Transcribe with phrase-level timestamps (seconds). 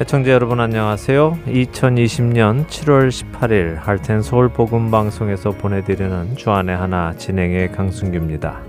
[0.00, 1.40] 애청자 여러분 안녕하세요.
[1.48, 8.60] 2020년 7월 18일 할텐 서울 복음 방송에서 보내드리는 주안의 하나 진행의 강순규입니다.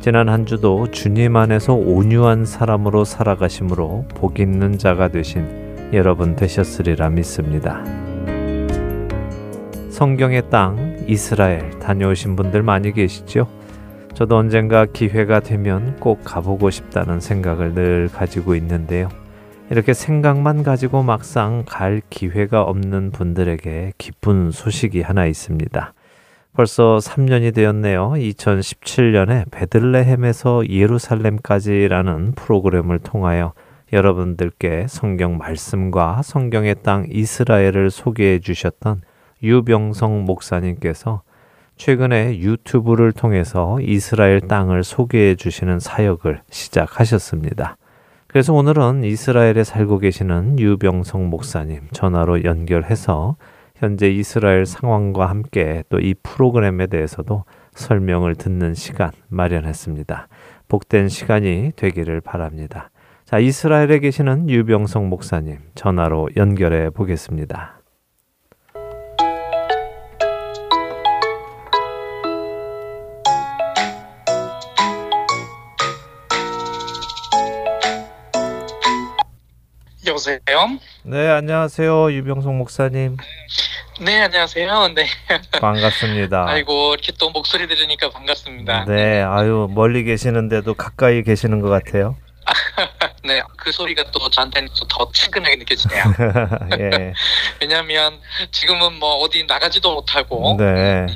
[0.00, 7.84] 지난 한 주도 주님 안에서 온유한 사람으로 살아가심으로 복 있는 자가 되신 여러분 되셨으리라 믿습니다.
[9.90, 13.46] 성경의 땅 이스라엘 다녀오신 분들 많이 계시죠?
[14.14, 19.25] 저도 언젠가 기회가 되면 꼭 가보고 싶다는 생각을 늘 가지고 있는데요.
[19.68, 25.92] 이렇게 생각만 가지고 막상 갈 기회가 없는 분들에게 기쁜 소식이 하나 있습니다.
[26.52, 28.12] 벌써 3년이 되었네요.
[28.12, 33.52] 2017년에 베들레헴에서 예루살렘까지라는 프로그램을 통하여
[33.92, 39.02] 여러분들께 성경 말씀과 성경의 땅 이스라엘을 소개해 주셨던
[39.42, 41.22] 유병성 목사님께서
[41.76, 47.76] 최근에 유튜브를 통해서 이스라엘 땅을 소개해 주시는 사역을 시작하셨습니다.
[48.36, 53.36] 그래서 오늘은 이스라엘에 살고 계시는 유병성 목사님 전화로 연결해서
[53.76, 60.28] 현재 이스라엘 상황과 함께 또 이 프로그램에 대해서도 설명을 듣는 시간 마련했습니다.
[60.68, 62.90] 복된 시간이 되기를 바랍니다.
[63.24, 67.75] 자, 이스라엘에 계시는 유병성 목사님 전화로 연결해 보겠습니다.
[80.16, 80.78] 여보세요?
[81.02, 82.10] 네, 안녕하세요.
[82.10, 83.18] 유병성 목사님.
[84.00, 84.88] 네, 안녕하세요.
[84.96, 85.06] 네.
[85.60, 86.46] 반갑습니다.
[86.48, 88.86] 아이고, 이렇게 또 목소리 들으니까 반갑습니다.
[88.86, 92.16] 네, 아유, 멀리 계시는데도 가까이 계시는 것 같아요.
[93.24, 96.04] 네, 그 소리가 또 저한테는 더 친근하게 느껴지네요.
[96.80, 97.12] 예.
[97.60, 98.18] 왜냐하면
[98.52, 101.06] 지금은 뭐 어디 나가지도 못하고 네.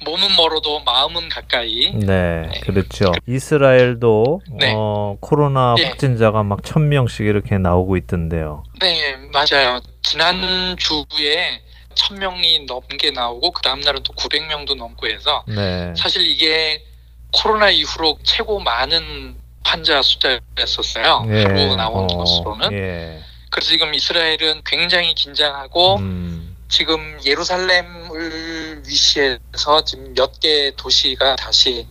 [0.00, 1.92] 음, 몸은 멀어도 마음은 가까이.
[1.94, 2.60] 네, 네.
[2.62, 3.12] 그렇죠.
[3.26, 4.72] 이스라엘도 네.
[4.76, 5.86] 어, 코로나 네.
[5.86, 8.64] 확진자가 막 천 명씩 이렇게 나오고 있던데요.
[8.80, 9.80] 네, 맞아요.
[10.02, 11.60] 지난 주에
[11.94, 15.92] 천 명이 넘게 나오고 그 다음 날은 또 900명도 넘고 해서 네.
[15.96, 16.84] 사실 이게
[17.32, 21.26] 코로나 이후로 최고 많은 환자 숫자였었어요.
[21.28, 21.42] 예.
[21.44, 22.72] 하루 나온 어, 것으로는.
[22.72, 23.20] 예.
[23.50, 26.49] 그래서 지금 이스라엘은 굉장히 긴장하고 음.
[26.70, 31.86] 지금 예루살렘을 위시해서 지금 몇 개 도시가 다시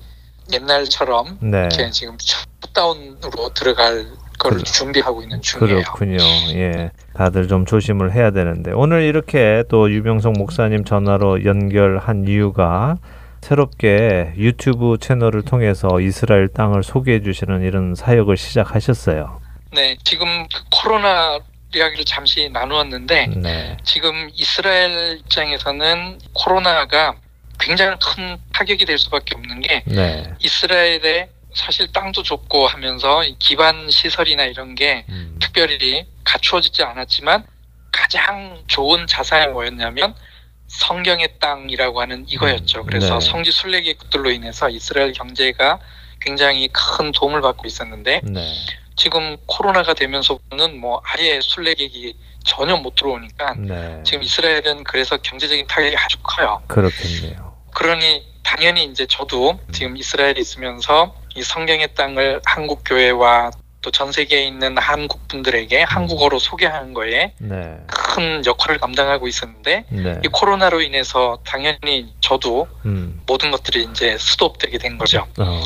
[0.52, 1.60] 옛날처럼 네.
[1.60, 4.08] 이렇게 지금 셧다운으로 들어갈
[4.40, 5.82] 거를 그, 준비하고 있는 중이에요.
[5.84, 6.18] 그렇군요.
[6.54, 6.92] 예.
[7.14, 12.98] 다들 좀 조심을 해야 되는데 오늘 이렇게 또 유병성 목사님 전화로 연결한 이유가
[13.42, 19.40] 새롭게 유튜브 채널을 통해서 이스라엘 땅을 소개해 주시는 이런 사역을 시작하셨어요.
[19.74, 21.40] 네, 지금 그 코로나
[21.74, 23.78] 이야기를 잠시 나누었는데 네.
[23.84, 27.16] 지금 이스라엘 입장에서는 코로나가
[27.60, 30.24] 굉장히 큰 타격이 될 수밖에 없는 게 네.
[30.40, 35.38] 이스라엘에 사실 땅도 좁고 하면서 기반 시설이나 이런 게 음.
[35.42, 37.46] 특별히 갖추어지지 않았지만
[37.92, 40.16] 가장 좋은 자산이 뭐였냐면
[40.68, 42.82] 성경의 땅이라고 하는 이거였죠.
[42.82, 42.86] 음.
[42.86, 43.30] 그래서 네.
[43.30, 45.80] 성지 순례객들로 인해서 이스라엘 경제가
[46.22, 48.54] 굉장히 큰 도움을 받고 있었는데 네.
[49.00, 54.02] 지금 코로나가 되면서는 뭐 아예 순례객이 전혀 못 들어오니까 네.
[54.04, 56.62] 지금 이스라엘은 그래서 경제적인 타격이 아주 커요.
[56.68, 57.56] 그렇겠네요.
[57.74, 59.72] 그러니 당연히 이제 저도 음.
[59.72, 63.52] 지금 이스라엘에 있으면서 이 성경의 땅을 한국 교회와
[63.82, 65.86] 또 전 세계에 있는 한국 분들에게 음.
[65.88, 67.78] 한국어로 소개하는 거에 네.
[67.88, 70.22] 큰 역할을 감당하고 있었는데 네.
[70.24, 73.22] 이 코로나로 인해서 당연히 저도 음.
[73.26, 75.26] 모든 것들이 이제 스톱되게 된 거죠.
[75.38, 75.64] 어.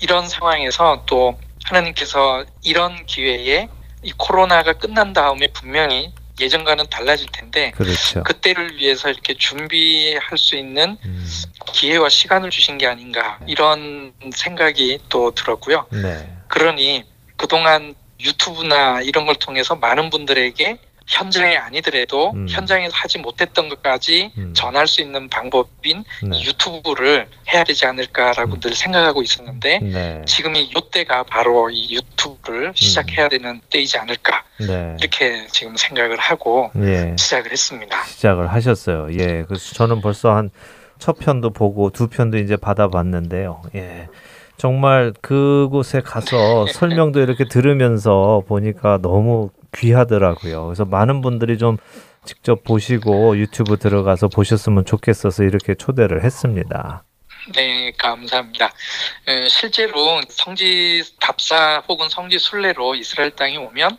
[0.00, 1.36] 이런 상황에서 또
[1.68, 3.68] 하나님께서 이런 기회에
[4.02, 8.22] 이 코로나가 끝난 다음에 분명히 예전과는 달라질 텐데 그렇죠.
[8.22, 11.26] 그때를 위해서 이렇게 준비할 수 있는 음.
[11.72, 13.46] 기회와 시간을 주신 게 아닌가 네.
[13.48, 15.86] 이런 생각이 또 들었고요.
[15.90, 16.30] 네.
[16.46, 17.04] 그러니
[17.36, 20.78] 그동안 유튜브나 이런 걸 통해서 많은 분들에게
[21.08, 22.46] 현장이 아니더라도 음.
[22.48, 24.52] 현장에서 하지 못했던 것까지 음.
[24.54, 26.42] 전할 수 있는 방법인 네.
[26.44, 28.60] 유튜브를 해야 되지 않을까라고 음.
[28.60, 30.22] 늘 생각하고 있었는데 네.
[30.26, 32.72] 지금이 이때가 바로 이 유튜브를 음.
[32.74, 34.96] 시작해야 되는 때이지 않을까 네.
[35.00, 37.14] 이렇게 지금 생각을 하고 예.
[37.18, 38.04] 시작을 했습니다.
[38.04, 39.08] 시작을 하셨어요.
[39.18, 40.50] 예, 그래서 저는 벌써 한
[40.98, 43.62] 첫 편도 보고 두 편도 이제 받아봤는데요.
[43.74, 44.08] 예.
[44.56, 50.64] 정말 그곳에 가서 설명도 이렇게 들으면서 보니까 너무 귀하더라고요.
[50.66, 51.76] 그래서 많은 분들이 좀
[52.24, 57.04] 직접 보시고 유튜브 들어가서 보셨으면 좋겠어서 이렇게 초대를 했습니다.
[57.54, 58.72] 네, 감사합니다.
[59.48, 63.96] 실제로 성지 답사 혹은 성지 순례로 이스라엘 땅에 오면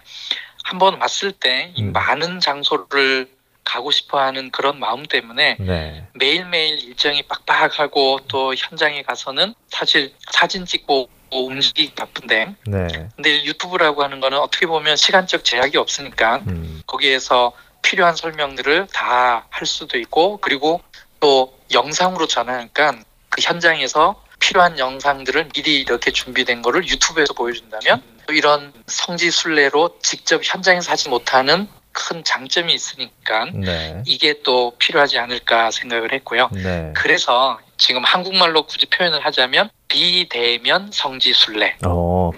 [0.63, 1.92] 한번 왔을 때 음.
[1.94, 3.27] 많은 장소를
[3.63, 6.07] 가고 싶어 하는 그런 마음 때문에 네.
[6.13, 12.88] 매일매일 일정이 빡빡하고 또 현장에 가서는 사실 사진 찍고 움직이기 바쁜데 네.
[13.16, 16.81] 근데 유튜브라고 하는 거는 어떻게 보면 시간적 제약이 없으니까 음.
[16.88, 20.81] 거기에서 필요한 설명들을 다 할 수도 있고 그리고
[21.20, 22.96] 또 영상으로 전하니까
[23.30, 30.92] 그 현장에서 필요한 영상들을 미리 이렇게 준비된 거를 유튜브에서 보여준다면 이런 성지 순례로 직접 현장에서
[30.92, 34.02] 하지 못하는 큰 장점이 있으니까 네.
[34.06, 36.50] 이게 또 필요하지 않을까 생각을 했고요.
[36.54, 36.94] 네.
[36.96, 41.76] 그래서 지금 한국말로 굳이 표현을 하자면 비대면 성지 순례.
[41.86, 42.31] 오,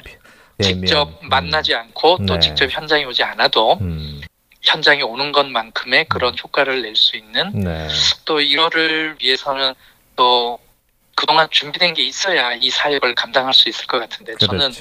[0.61, 1.29] 직접 음.
[1.29, 2.39] 만나지 않고 또 네.
[2.39, 4.21] 직접 현장에 오지 않아도 음.
[4.61, 7.87] 현장에 오는 것만큼의 그런 효과를 낼 수 있는 네.
[8.25, 9.73] 또 이거를 위해서는
[10.15, 10.59] 또
[11.15, 14.47] 그동안 준비된 게 있어야 이 사역을 감당할 수 있을 것 같은데 그렇죠.
[14.47, 14.71] 저는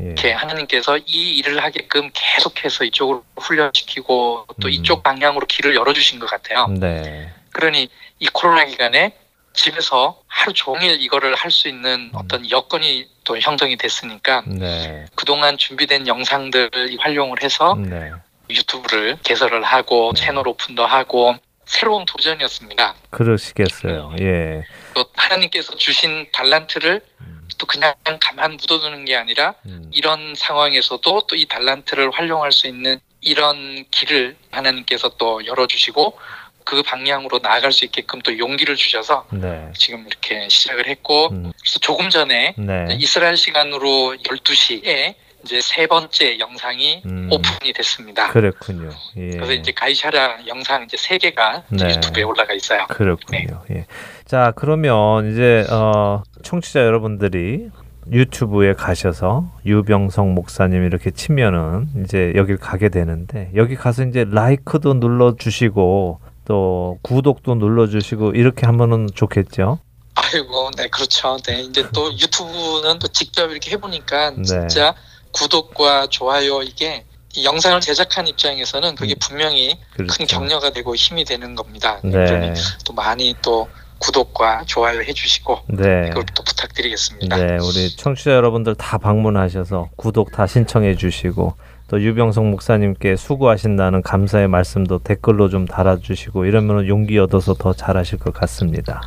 [0.00, 0.04] 예.
[0.04, 4.70] 이렇게 하나님께서 이 일을 하게끔 계속해서 이쪽으로 훈련시키고 또 음.
[4.70, 6.68] 이쪽 방향으로 길을 열어주신 것 같아요.
[6.68, 7.32] 네.
[7.52, 7.88] 그러니
[8.20, 9.16] 이 코로나 기간에
[9.54, 12.14] 집에서 하루 종일 이거를 할 수 있는 음.
[12.14, 15.06] 어떤 여건이 또 형성이 됐으니까 네.
[15.14, 18.10] 그동안 준비된 영상들을 활용을 해서 네.
[18.50, 20.20] 유튜브를 개설을 하고 네.
[20.20, 22.94] 채널 오픈도 하고 새로운 도전이었습니다.
[23.10, 24.14] 그러시겠어요.
[24.20, 24.64] 예.
[24.94, 27.48] 또 하나님께서 주신 달란트를 음.
[27.56, 29.88] 또 그냥 가만 묻어두는 게 아니라 음.
[29.92, 36.18] 이런 상황에서도 또 이 달란트를 활용할 수 있는 이런 길을 하나님께서 또 열어주시고
[36.64, 39.70] 그 방향으로 나아갈 수 있게끔 또 용기를 주셔서 네.
[39.74, 41.52] 지금 이렇게 시작을 했고 음.
[41.60, 42.86] 그래서 조금 전에 네.
[42.98, 45.14] 이스라엘 시간으로 12시에
[45.44, 47.28] 이제 세 번째 영상이 음.
[47.30, 48.28] 오픈이 됐습니다.
[48.28, 48.88] 그렇군요.
[49.18, 49.30] 예.
[49.30, 51.90] 그래서 이제 가이샤라 영상 이제 세 개가 네.
[51.90, 52.86] 유튜브에 올라가 있어요.
[52.88, 53.62] 그렇군요.
[53.68, 53.76] 네.
[53.76, 53.86] 예.
[54.24, 57.68] 자 그러면 이제 어, 청취자 여러분들이
[58.10, 65.36] 유튜브에 가셔서 유병성 목사님 이렇게 치면은 이제 여길 가게 되는데 여기 가서 이제 라이크도 눌러
[65.36, 69.78] 주시고 또 구독도 눌러 주시고 이렇게 하면은 좋겠죠.
[70.14, 71.36] 아이고, 네, 그렇죠.
[71.46, 74.42] 네, 이제 또 유튜브는 또 직접 이렇게 해보니까 네.
[74.42, 74.94] 진짜
[75.32, 77.04] 구독과 좋아요 이게
[77.42, 79.18] 영상을 제작한 입장에서는 그게 음.
[79.20, 80.14] 분명히 그렇죠.
[80.14, 82.00] 큰 격려가 되고 힘이 되는 겁니다.
[82.04, 82.54] 네.
[82.84, 83.68] 또 많이 또
[83.98, 86.08] 구독과 좋아요 해주시고 네.
[86.10, 87.36] 이걸 또 부탁드리겠습니다.
[87.36, 91.54] 네, 우리 청취자 여러분들 다 방문하셔서 구독 다 신청해 주시고
[91.88, 98.32] 또 유병성 목사님께 수고하신다는 감사의 말씀도 댓글로 좀 달아주시고 이러면 용기 얻어서 더 잘하실 것
[98.34, 99.00] 같습니다.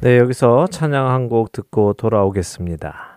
[0.00, 3.09] 네, 여기서 찬양 한 곡 듣고 돌아오겠습니다.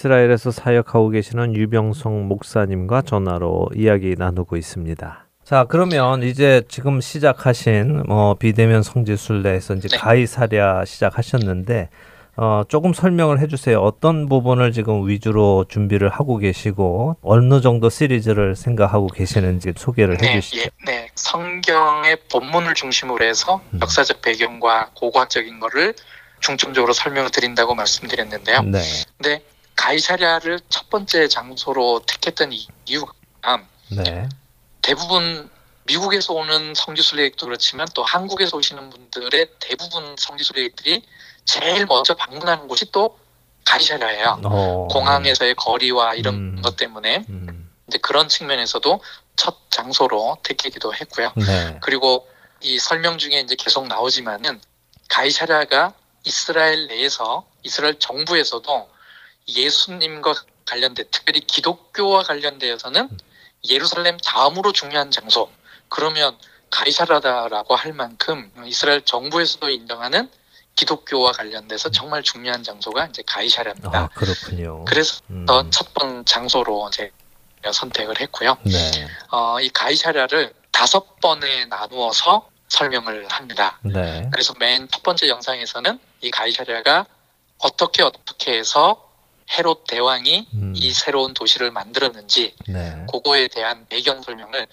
[0.00, 5.26] 이스라엘에서 사역하고 계시는 유병성 목사님과 전화로 이야기 나누고 있습니다.
[5.44, 9.98] 자, 그러면 이제 지금 시작하신 어, 비대면 성지순례에서 이제 네.
[9.98, 11.90] 가이사랴 시작하셨는데
[12.36, 13.78] 어, 조금 설명을 해주세요.
[13.80, 20.62] 어떤 부분을 지금 위주로 준비를 하고 계시고 어느 정도 시리즈를 생각하고 계시는지 소개를 네, 해주시죠.
[20.62, 23.80] 예, 네, 성경의 본문을 중심으로 해서 음.
[23.82, 25.94] 역사적 배경과 고고학적인 거를
[26.38, 28.62] 중점적으로 설명을 드린다고 말씀드렸는데요.
[28.62, 28.80] 네.
[29.18, 29.42] 근데
[29.80, 32.52] 가이사랴를 첫 번째 장소로 택했던
[32.84, 33.12] 이유가
[33.88, 34.28] 네.
[34.82, 35.48] 대부분
[35.84, 41.02] 미국에서 오는 성지순례객도 그렇지만 또 한국에서 오시는 분들의 대부분 성지순례객들이
[41.46, 43.18] 제일 먼저 방문하는 곳이 또
[43.64, 44.40] 가이샤라예요.
[44.44, 44.88] 어.
[44.90, 46.62] 공항에서의 거리와 이런 음.
[46.62, 47.70] 것 때문에 음.
[47.88, 49.02] 이제 그런 측면에서도
[49.36, 51.32] 첫 장소로 택하기도 했고요.
[51.36, 51.78] 네.
[51.80, 52.28] 그리고
[52.60, 54.60] 이 설명 중에 이제 계속 나오지만은
[55.08, 55.94] 가이샤라가
[56.24, 58.89] 이스라엘 내에서 이스라엘 정부에서도
[59.56, 60.34] 예수님과
[60.66, 63.18] 관련된 특별히 기독교와 관련되어서는 음.
[63.68, 65.50] 예루살렘 다음으로 중요한 장소
[65.88, 66.36] 그러면
[66.70, 70.30] 가이사라다라고 할 만큼 이스라엘 정부에서도 인정하는
[70.76, 73.90] 기독교와 관련돼서 정말 중요한 장소가 이제 가이샤라입니다.
[73.92, 74.84] 아, 그렇군요.
[74.86, 75.44] 그래서 음.
[75.70, 77.10] 첫번 장소로 이제
[77.72, 78.56] 선택을 했고요.
[78.64, 79.08] 네.
[79.30, 83.78] 어, 이 가이샤라를 다섯 번에 나누어서 설명을 합니다.
[83.82, 84.28] 네.
[84.32, 87.04] 그래서 맨 첫 번째 영상에서는 이 가이샤라가
[87.58, 89.09] 어떻게 어떻게 해서
[89.58, 90.72] 헤롯 대왕이 음.
[90.76, 93.04] 이 새로운 도시를 만들었는지 네.
[93.10, 94.66] 그거에 대한 배경 설명을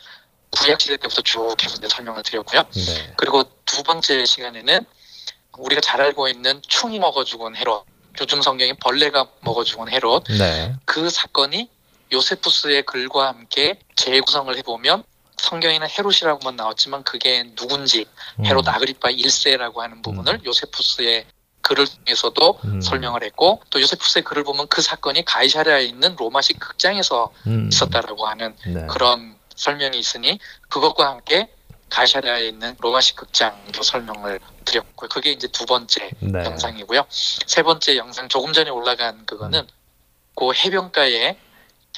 [0.51, 2.63] 구약 시대 때부터 쭉 계속 설명을 드렸고요.
[2.73, 3.13] 네.
[3.17, 4.85] 그리고 두 번째 시간에는
[5.57, 7.85] 우리가 잘 알고 있는 충이 먹어 죽은 헤롯,
[8.21, 10.75] 요즘 성경에 벌레가 먹어 죽은 헤롯, 네.
[10.85, 11.69] 그 사건이
[12.11, 15.03] 요세푸스의 글과 함께 재구성을 해보면
[15.37, 18.05] 성경에는 헤롯이라고만 나왔지만 그게 누군지
[18.39, 18.45] 음.
[18.45, 20.45] 헤롯 아그리파 1세라고 하는 부분을 음.
[20.45, 21.25] 요세푸스의
[21.67, 22.81] 글을 통해서도 음.
[22.81, 27.67] 설명을 했고 또 요세푸스의 글을 보면 그 사건이 가이샤리아에 있는 로마식 극장에서 음.
[27.71, 28.85] 있었다라고 하는 네.
[28.87, 31.49] 그런 설명이 있으니 그것과 함께
[31.89, 36.45] 가이샤리아에 있는 로마식 극장도 설명을 드렸고 그게 이제 두 번째 네.
[36.45, 37.05] 영상이고요.
[37.09, 39.67] 세 번째 영상 조금 전에 올라간 그거는 음.
[40.35, 41.37] 그 해변가에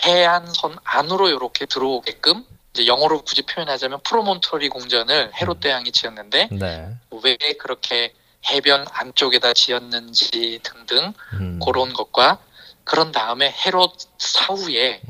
[0.04, 5.60] 해안선 안으로 이렇게 들어오게끔 이제 영어로 굳이 표현하자면 프로몬토리 공전을 헤롯 음.
[5.60, 6.96] 대왕이 지었는데 네.
[7.24, 8.14] 왜 그렇게
[8.48, 11.60] 해변 안쪽에다 지었는지 등등 음.
[11.64, 12.40] 그런 것과
[12.84, 15.02] 그런 다음에 헤롯 사후에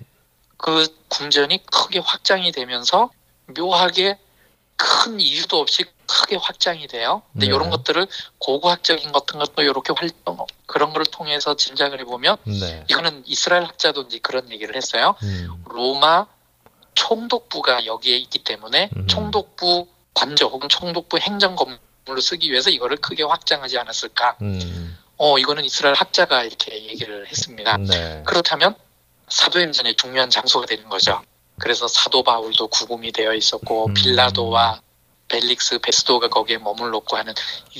[0.58, 3.10] 그 궁전이 크게 확장이 되면서
[3.58, 4.18] 묘하게
[4.76, 7.22] 큰 이유도 없이 크게 확장이 돼요.
[7.34, 7.54] 근데 네.
[7.54, 8.08] 이런 것들을
[8.40, 12.86] 고고학적인 같은 것도 이렇게 활동 그런 걸 통해서 짐작을 해보면 네.
[12.90, 15.16] 이거는 이스라엘 학자도 이제 그런 얘기를 했어요.
[15.24, 15.64] 음.
[15.66, 16.26] 로마
[16.96, 19.08] 총독부가 여기에 있기 때문에 음.
[19.08, 24.38] 총독부 관저 혹은 총독부 행정검 건 물로 쓰기 위해서 이거를 크게 확장하지 않았을까?
[24.42, 24.98] 음.
[25.18, 27.78] 어, 이거는 이스라엘 학자가 이렇게 얘기를 했습니다.
[27.78, 28.24] 네.
[28.26, 28.76] 그렇다면
[29.30, 31.22] 사도행전의 중요한 장소가 되는 거죠.
[31.60, 33.94] 그래서 사도 바울도 구금이 되어 있었고 음.
[33.94, 34.82] 빌라도와
[35.28, 37.34] 벨릭스 베스도가 거기에 머물렀고 하는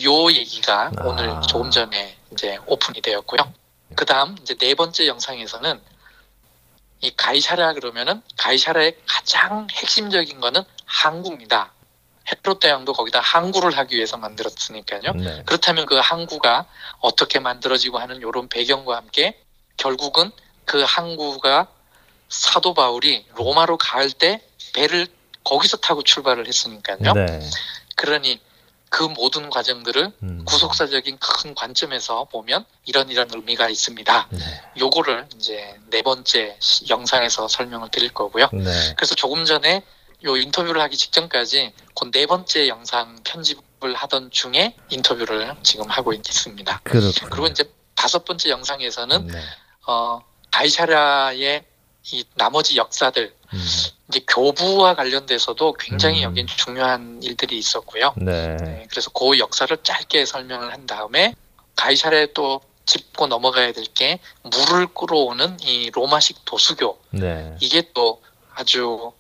[0.04, 1.04] 요 얘기가 아.
[1.04, 3.40] 오늘 조금 전에 이제 오픈이 되었고요.
[3.96, 5.82] 그 다음 이제 네 번째 영상에서는
[7.02, 11.72] 이 가이샤라 그러면은 가이샤라의 가장 핵심적인 거는 항구입니다.
[12.32, 15.14] 헤프로 대왕도 거기다 항구를 하기 위해서 만들었으니까요.
[15.16, 15.44] 네.
[15.46, 16.66] 그렇다면 그 항구가
[17.00, 19.42] 어떻게 만들어지고 하는 이런 배경과 함께
[19.78, 20.32] 결국은
[20.66, 21.68] 그 항구가
[22.30, 24.42] 사도 바울이 로마로 갈 때
[24.74, 25.08] 배를
[25.44, 27.14] 거기서 타고 출발을 했으니까요.
[27.14, 27.50] 네.
[27.96, 28.40] 그러니
[28.90, 30.46] 그 모든 과정들을 음.
[30.46, 34.28] 구속사적인 큰 관점에서 보면 이런 이런 의미가 있습니다.
[34.32, 34.40] 네.
[34.80, 36.58] 요거를 이제 네 번째
[36.90, 38.50] 영상에서 설명을 드릴 거고요.
[38.52, 38.94] 네.
[38.96, 39.84] 그래서 조금 전에
[40.26, 46.82] 요 인터뷰를 하기 직전까지 그네 번째 영상 편집을 하던 중에 인터뷰를 지금 하고 있습니다.
[46.84, 47.30] 그렇군요.
[47.30, 49.42] 그리고 이제 다섯 번째 영상에서는 네.
[49.88, 50.22] 어
[50.52, 51.64] 가이샤라의
[52.12, 53.66] 이 나머지 역사들 음.
[54.10, 56.24] 이제 교부와 관련돼서도 굉장히 음.
[56.24, 58.14] 여긴 중요한 일들이 있었고요.
[58.18, 58.58] 네.
[58.58, 58.88] 네.
[58.90, 61.36] 그래서 그 역사를 짧게 설명을 한 다음에
[61.76, 67.00] 가이샤라에 또 짚고 넘어가야 될 게 물을 끌어오는 이 로마식 도수교.
[67.12, 67.56] 네.
[67.60, 68.22] 이게 또
[68.56, 69.12] 아주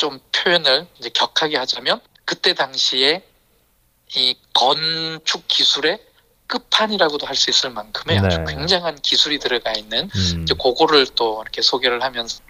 [0.00, 3.22] 좀 표현을 이제 격하게 하자면 그때 당시에
[4.16, 6.02] 이 건축 기술의
[6.46, 8.26] 끝판이라고도 할 수 있을 만큼의 네.
[8.26, 10.42] 아주 굉장한 기술이 들어가 있는 음.
[10.42, 12.40] 이제 그거를 또 이렇게 소개를 하면서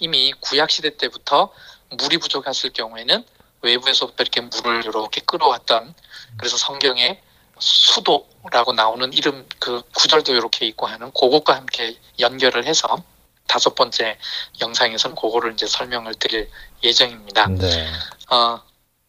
[0.00, 1.52] 이미 구약 시대 때부터
[1.90, 3.24] 물이 부족했을 경우에는
[3.62, 5.94] 외부에서부터 이렇게 물을 이렇게 끌어왔던
[6.36, 7.22] 그래서 성경에
[7.60, 13.04] 수도라고 나오는 이름 그 구절도 이렇게 있고 하는 그것과 함께 연결을 해서
[13.46, 14.18] 다섯 번째
[14.62, 16.48] 영상에서는 그거를 이제 설명을 드릴
[16.82, 17.46] 예정입니다.
[17.48, 17.86] 네.
[18.30, 18.60] 어,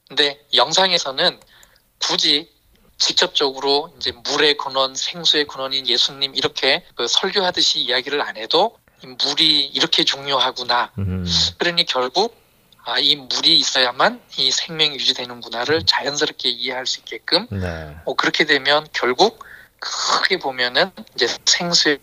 [0.08, 1.40] 근데 영상에서는
[2.00, 2.52] 굳이
[2.98, 10.04] 직접적으로 이제 물의 근원, 생수의 근원인 예수님 이렇게 그 설교하듯이 이야기를 안 해도 물이 이렇게
[10.04, 10.92] 중요하구나.
[11.00, 11.26] 음.
[11.58, 12.42] 그러니 결국
[12.86, 15.86] 아, 이 물이 있어야만 이 생명이 유지되는구나를 음.
[15.86, 17.96] 자연스럽게 이해할 수 있게끔 네.
[18.06, 19.44] 어, 그렇게 되면 결국
[19.80, 22.00] 크게 보면은 이제 생수의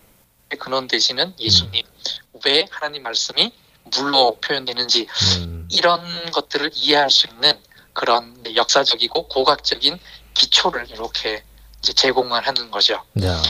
[0.59, 2.39] 근원 되시는 예수님 음.
[2.45, 3.51] 왜 하나님 말씀이
[3.83, 5.07] 물로 표현되는지
[5.39, 5.67] 음.
[5.69, 7.53] 이런 것들을 이해할 수 있는
[7.93, 9.99] 그런 역사적이고 고각적인
[10.33, 11.43] 기초를 이렇게
[11.79, 13.01] 이제 제공을 하는 거죠.
[13.23, 13.41] 야.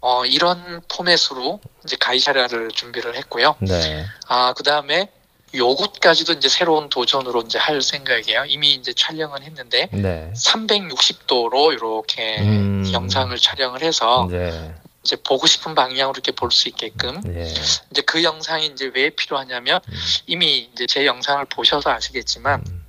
[0.00, 3.56] 어, 이런 포맷으로 이제 가이샤라를 준비를 했고요.
[3.60, 4.06] 네.
[4.28, 5.10] 아, 그 다음에
[5.52, 8.44] 요것까지도 이제 새로운 도전으로 이제 할 생각이에요.
[8.46, 10.32] 이미 이제 촬영은 했는데 네.
[10.34, 12.88] 360도로 이렇게 음.
[12.92, 14.74] 영상을 촬영을 해서 네.
[15.04, 17.52] 이제 보고 싶은 방향으로 이렇게 볼 수 있게끔 네.
[17.90, 19.94] 이제 그 영상이 이제 왜 필요하냐면 음.
[20.26, 22.86] 이미 이제 제 영상을 보셔서 아시겠지만 음.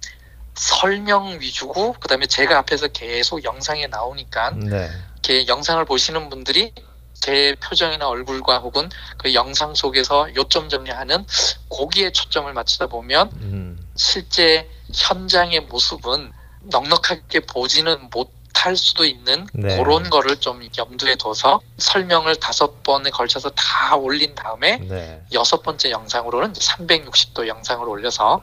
[0.55, 4.89] 설명 위주고 그다음에 제가 앞에서 계속 영상에 나오니까 네.
[5.13, 6.73] 이렇게 영상을 보시는 분들이
[7.13, 11.25] 제 표정이나 얼굴과 혹은 그 영상 속에서 요점 정리하는
[11.69, 13.87] 고기에 초점을 맞추다 보면 음.
[13.95, 16.31] 실제 현장의 모습은
[16.63, 19.77] 넉넉하게 보지는 못 할 수도 있는 네.
[19.77, 25.21] 그런 거를 좀 염두에 둬서 설명을 다섯 번에 걸쳐서 다 올린 다음에 네.
[25.33, 28.41] 여섯 번째 영상으로는 360도 영상을 올려서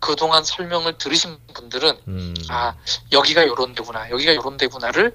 [0.00, 2.34] 그동안 설명을 들으신 분들은 음.
[2.48, 2.74] 아
[3.12, 5.14] 여기가 요런 데구나 여기가 요런 데구나를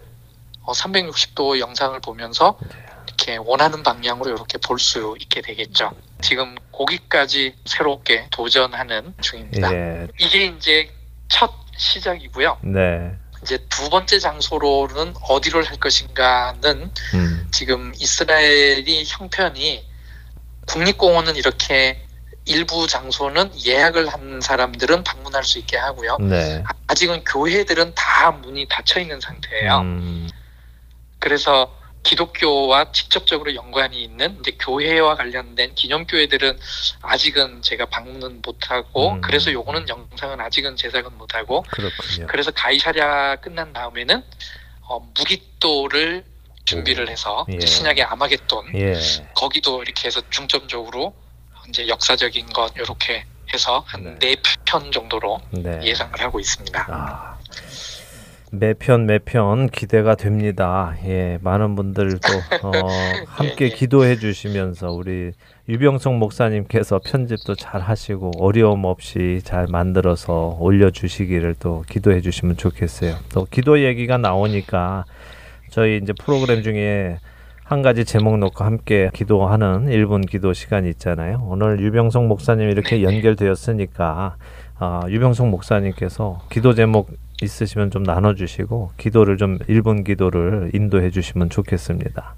[0.62, 2.70] 어, 360도 영상을 보면서 네.
[3.08, 5.92] 이렇게 원하는 방향으로 이렇게 볼 수 있게 되겠죠.
[6.22, 9.74] 지금 거기까지 새롭게 도전하는 중입니다.
[9.74, 10.08] 예.
[10.20, 10.90] 이게 이제
[11.28, 12.60] 첫 시작이고요.
[12.62, 13.14] 네.
[13.44, 17.48] 이제 두 번째 장소로는 어디를 할 것인가는 음.
[17.52, 19.86] 지금 이스라엘이 형편이
[20.68, 22.04] 국립공원은 이렇게
[22.46, 26.18] 일부 장소는 예약을 한 사람들은 방문할 수 있게 하고요.
[26.20, 26.64] 네.
[26.88, 29.80] 아직은 교회들은 다 문이 닫혀 있는 상태예요.
[29.80, 30.30] 음.
[31.20, 31.77] 그래서
[32.08, 36.58] 기독교와 직접적으로 연관이 있는 이제 교회와 관련된 기념교회들은
[37.02, 39.22] 아직은 제가 방문은 못하고 음.
[39.22, 42.28] 그래서 요거는 영상은 아직은 제작은 못하고 그렇군요.
[42.28, 44.24] 그래서 가이샤랴 끝난 다음에는
[44.84, 46.24] 어, 무기또를
[46.64, 47.66] 준비를 해서 예.
[47.66, 48.94] 신약의 아마겟돈 예.
[49.36, 51.14] 거기도 이렇게 해서 중점적으로
[51.68, 55.82] 이제 역사적인 것 이렇게 해서 한 네편 네 정도로 네.
[55.84, 56.88] 예상을 하고 있습니다.
[56.90, 57.37] 아.
[58.52, 60.96] 매편 매편 기대가 됩니다.
[61.04, 62.72] 예, 많은 분들 또 어,
[63.28, 63.74] 함께 예, 예.
[63.76, 65.34] 기도해 주시면서 우리
[65.68, 73.16] 유병성 목사님께서 편집도 잘 하시고 어려움 없이 잘 만들어서 올려 주시기를 또 기도해 주시면 좋겠어요.
[73.34, 75.04] 또 기도 얘기가 나오니까
[75.70, 77.20] 저희 이제 프로그램 중에
[77.66, 81.46] 한 가지 제목 놓고 함께 기도하는 1분 기도 시간이 있잖아요.
[81.50, 84.38] 오늘 유병성 목사님 이렇게 연결되었으니까
[84.80, 87.10] 어, 유병성 목사님께서 기도 제목
[87.42, 92.36] 있으시면 좀 나눠주시고 기도를 좀 1분 기도를 인도해 주시면 좋겠습니다.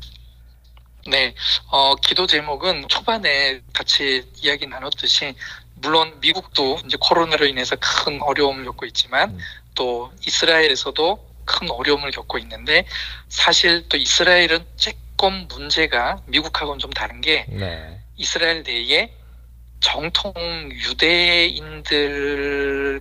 [1.08, 1.34] 네,
[1.72, 5.34] 어, 기도 제목은 초반에 같이 이야기 나눴듯이
[5.76, 9.40] 물론 미국도 이제 코로나로 인해서 큰 어려움을 겪고 있지만 음.
[9.76, 12.86] 또 이스라엘에서도 큰 어려움을 겪고 있는데
[13.30, 18.02] 사실 또 이스라엘은 조금 문제가 미국하고는 좀 다른 게 네.
[18.18, 19.14] 이스라엘 내에
[19.80, 20.34] 정통
[20.90, 22.20] 유대인들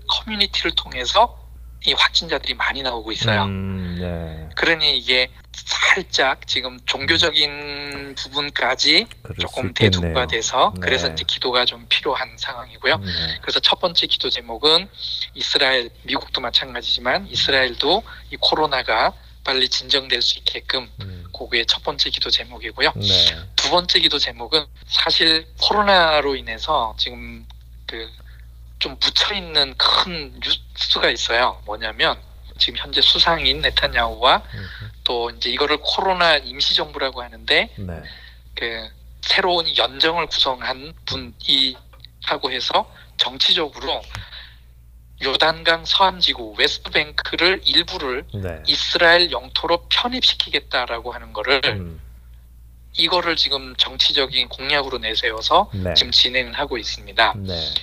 [0.08, 1.47] 커뮤니티를 통해서
[1.86, 3.44] 이 확진자들이 많이 나오고 있어요.
[3.44, 4.54] 음, 네.
[4.56, 9.06] 그러니 이게 살짝 지금 종교적인 부분까지
[9.40, 10.80] 조금 대두가 돼서 네.
[10.82, 12.96] 그래서 이제 기도가 좀 필요한 상황이고요.
[12.98, 13.38] 네.
[13.42, 14.88] 그래서 첫 번째 기도 제목은
[15.34, 19.12] 이스라엘, 미국도 마찬가지지만 이스라엘도 이 코로나가
[19.44, 21.24] 빨리 진정될 수 있게끔 음.
[21.36, 22.92] 그게 첫 번째 기도 제목이고요.
[22.96, 23.36] 네.
[23.56, 27.46] 두 번째 기도 제목은 사실 코로나로 인해서 지금
[27.86, 28.10] 그
[28.78, 31.60] 좀 묻혀 있는 큰 뉴스가 있어요.
[31.66, 32.20] 뭐냐면
[32.58, 34.42] 지금 현재 수상인 네타냐후와
[35.04, 38.02] 또 이제 이거를 코로나 임시정부라고 하는데 네.
[38.54, 38.88] 그
[39.22, 41.76] 새로운 연정을 구성한 분이
[42.24, 44.02] 하고 해서 정치적으로
[45.22, 48.62] 요단강 서안지구 웨스트뱅크를 일부를 네.
[48.66, 52.00] 이스라엘 영토로 편입시키겠다라고 하는 거를 음.
[52.92, 55.94] 이거를 지금 정치적인 공약으로 내세워서 네.
[55.94, 57.34] 지금 진행을 하고 있습니다.
[57.38, 57.74] 네.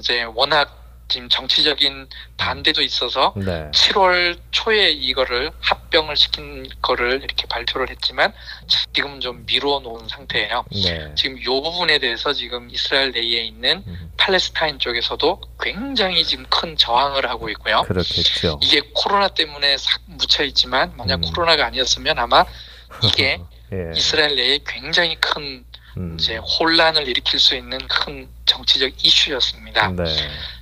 [0.00, 0.76] 이제 워낙
[1.08, 3.68] 지금 정치적인 반대도 있어서 네.
[3.72, 8.32] 7월 초에 이거를 합병을 시킨 거를 이렇게 발표를 했지만
[8.68, 10.64] 지금은 좀 미루어 놓은 상태예요.
[10.70, 11.12] 네.
[11.16, 14.12] 지금 이 부분에 대해서 지금 이스라엘 내에 있는 음.
[14.16, 17.82] 팔레스타인 쪽에서도 굉장히 지금 큰 저항을 하고 있고요.
[17.82, 18.60] 그렇겠죠.
[18.62, 21.32] 이게 코로나 때문에 싹 묻혀 있지만 만약 음.
[21.32, 22.44] 코로나가 아니었으면 아마
[23.02, 23.40] 이게
[23.72, 23.90] 예.
[23.94, 25.64] 이스라엘 내에 굉장히 큰
[26.00, 26.16] 음.
[26.18, 29.88] 이제 혼란을 일으킬 수 있는 큰 정치적 이슈였습니다.
[29.92, 30.04] 네.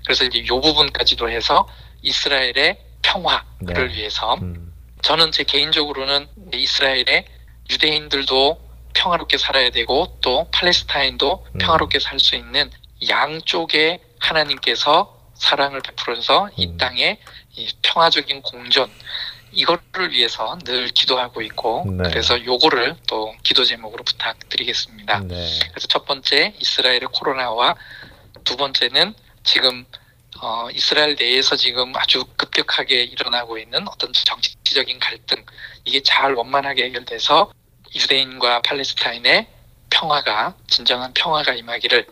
[0.05, 1.69] 그래서 이제 이 부분까지도 해서
[2.03, 3.95] 이스라엘의 평화를 네.
[3.95, 4.73] 위해서 음.
[5.03, 7.25] 저는 제 개인적으로는 이스라엘의
[7.71, 11.59] 유대인들도 평화롭게 살아야 되고 또 팔레스타인도 음.
[11.59, 12.71] 평화롭게 살 수 있는
[13.09, 16.77] 양쪽에 하나님께서 사랑을 베풀어서 이 음.
[16.79, 17.21] 땅에
[17.55, 18.91] 이 평화적인 공존
[19.53, 22.09] 이거를 위해서 늘 기도하고 있고 네.
[22.09, 25.21] 그래서 요거를 또 기도 제목으로 부탁드리겠습니다.
[25.21, 25.59] 네.
[25.71, 27.77] 그래서 첫 번째 이스라엘의 코로나와
[28.45, 29.85] 두 번째는 지금
[30.41, 35.45] 어, 이스라엘 내에서 지금 아주 급격하게 일어나고 있는 어떤 정치적인 갈등
[35.85, 37.53] 이게 잘 원만하게 해결돼서
[37.95, 39.49] 유대인과 팔레스타인의
[39.91, 42.07] 평화가 진정한 평화가 임하기를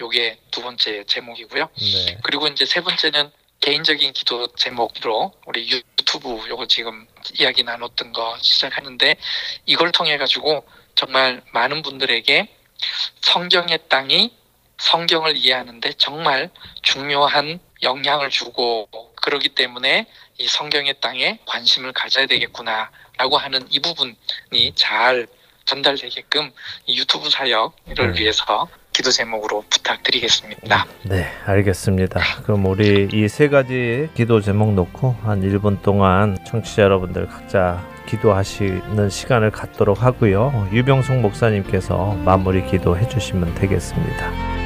[0.00, 1.68] 요게 두 번째 제목이고요.
[1.78, 2.18] 네.
[2.22, 3.30] 그리고 이제 세 번째는
[3.62, 7.06] 개인적인 기도 제목으로 우리 유튜브 요거 지금
[7.38, 9.14] 이야기 나눴던 거 시작하는데
[9.66, 12.48] 이걸 통해 가지고 정말 많은 분들에게
[13.20, 14.36] 성경의 땅이
[14.78, 16.50] 성경을 이해하는데 정말
[16.82, 20.06] 중요한 영향을 주고 그러기 때문에
[20.38, 25.28] 이 성경의 땅에 관심을 가져야 되겠구나라고 하는 이 부분이 잘
[25.66, 26.52] 전달되게끔
[26.86, 28.20] 이 유튜브 사역을 네.
[28.20, 30.86] 위해서 기도 제목으로 부탁드리겠습니다.
[31.04, 32.20] 네, 알겠습니다.
[32.44, 39.08] 그럼 우리 이 세 가지 기도 제목 놓고 한 1분 동안 청취자 여러분들 각자 기도하시는
[39.08, 40.68] 시간을 갖도록 하고요.
[40.72, 44.61] 유병숙 목사님께서 마무리 기도해 주시면 되겠습니다.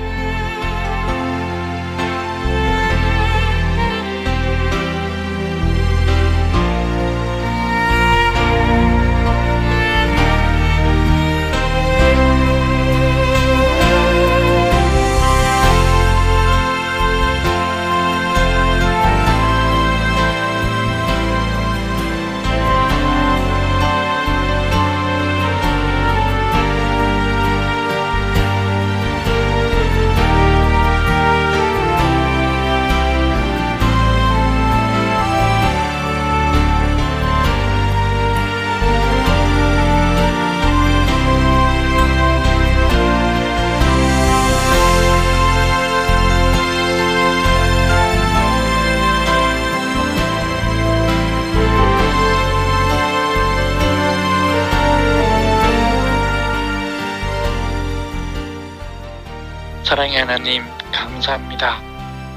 [60.17, 61.79] 사랑의 하나님, 감사합니다.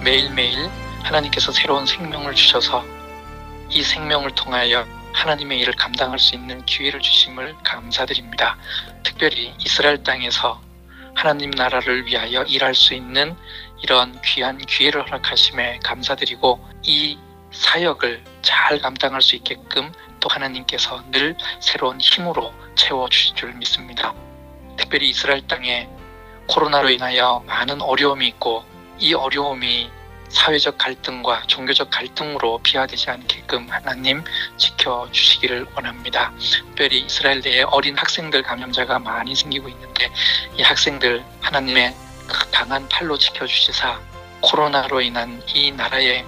[0.03, 0.69] 매일매일
[1.01, 2.83] 하나님께서 새로운 생명을 주셔서
[3.69, 8.57] 이 생명을 통하여 하나님의 일을 감당할 수 있는 기회를 주심을 감사드립니다.
[9.03, 10.61] 특별히 이스라엘 땅에서
[11.15, 13.37] 하나님 나라를 위하여 일할 수 있는
[13.81, 17.17] 이런 귀한 기회를 허락하심에 감사드리고 이
[17.53, 24.13] 사역을 잘 감당할 수 있게끔 또 하나님께서 늘 새로운 힘으로 채워 주실 줄 믿습니다.
[24.75, 25.87] 특별히 이스라엘 땅에
[26.49, 28.65] 코로나로 인하여 많은 어려움이 있고
[28.97, 29.91] 이 어려움이
[30.29, 34.23] 사회적 갈등과 종교적 갈등으로 비화되지 않게끔 하나님
[34.57, 36.33] 지켜주시기를 원합니다.
[36.39, 40.11] 특별히 이스라엘 내에 어린 학생들 감염자가 많이 생기고 있는데
[40.57, 41.95] 이 학생들 하나님의
[42.27, 43.99] 그 강한 팔로 지켜주시사
[44.41, 46.25] 코로나로 인한 이 나라의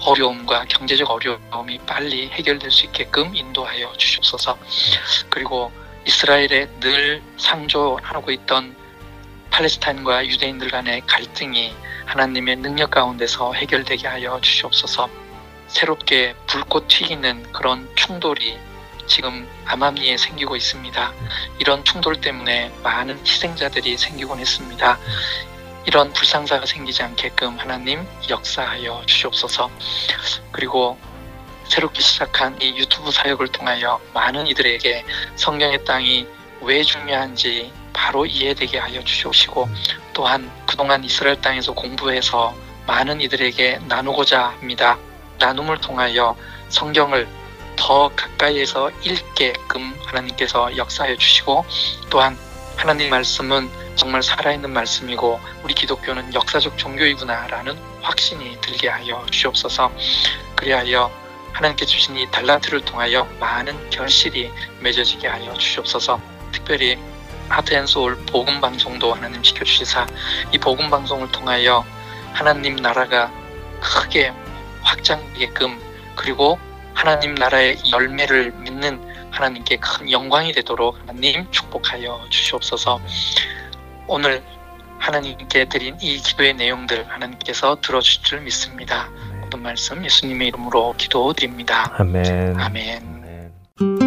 [0.00, 4.58] 어려움과 경제적 어려움이 빨리 해결될 수 있게끔 인도하여 주시옵소서.
[5.30, 5.72] 그리고
[6.06, 8.83] 이스라엘에 늘 상조하고 있던
[9.54, 15.08] 팔레스타인과 유대인들 간의 갈등이 하나님의 능력 가운데서 해결되게 하여 주시옵소서.
[15.68, 18.58] 새롭게 불꽃 튀기는 그런 충돌이
[19.06, 21.12] 지금 암암리에 생기고 있습니다.
[21.60, 24.98] 이런 충돌 때문에 많은 희생자들이 생기곤 했습니다.
[25.86, 29.70] 이런 불상사가 생기지 않게끔 하나님 역사하여 주시옵소서.
[30.50, 30.98] 그리고
[31.68, 35.04] 새롭게 시작한 이 유튜브 사역을 통하여 많은 이들에게
[35.36, 36.26] 성경의 땅이
[36.62, 39.68] 왜 중요한지 바로 이해되게 하여 주시옵시고
[40.12, 42.54] 또한 그동안 이스라엘 땅에서 공부해서
[42.86, 44.98] 많은 이들에게 나누고자 합니다.
[45.38, 46.36] 나눔을 통하여
[46.68, 47.26] 성경을
[47.76, 51.64] 더 가까이에서 읽게끔 하나님께서 역사해 주시고
[52.10, 52.36] 또한
[52.76, 59.90] 하나님 말씀은 정말 살아있는 말씀이고 우리 기독교는 역사적 종교이구나라는 확신이 들게 하여 주시옵소서
[60.56, 61.10] 그리하여
[61.52, 66.20] 하나님께 주신 이 달란트를 통하여 많은 결실이 맺어지게 하여 주시옵소서
[66.52, 66.98] 특별히
[67.48, 70.06] 하트앤소울 복음 방송도 하나님 지켜주시사
[70.52, 71.84] 이 복음 방송을 통하여
[72.32, 73.32] 하나님 나라가
[73.80, 74.32] 크게
[74.82, 75.78] 확장되게끔
[76.16, 76.58] 그리고
[76.94, 83.00] 하나님 나라의 열매를 믿는 하나님께 큰 영광이 되도록 하나님 축복하여 주시옵소서.
[84.06, 84.42] 오늘
[84.98, 89.10] 하나님께 드린 이 기도의 내용들 하나님께서 들어주실 줄 믿습니다.
[89.40, 91.92] 모든 말씀 예수님의 이름으로 기도드립니다.
[91.98, 92.58] 아멘.
[92.58, 93.14] 아멘.
[93.80, 94.03] 많은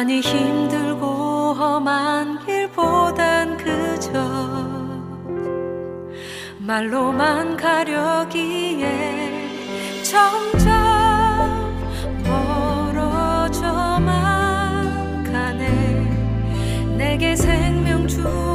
[0.00, 4.18] 많이 힘들고 험한 길보단 그저
[6.58, 8.88] 말로만 가려기에
[10.02, 10.70] 점점
[13.42, 14.02] 멀어져만
[15.22, 16.96] 가네.
[16.96, 18.49] 내게 생명 주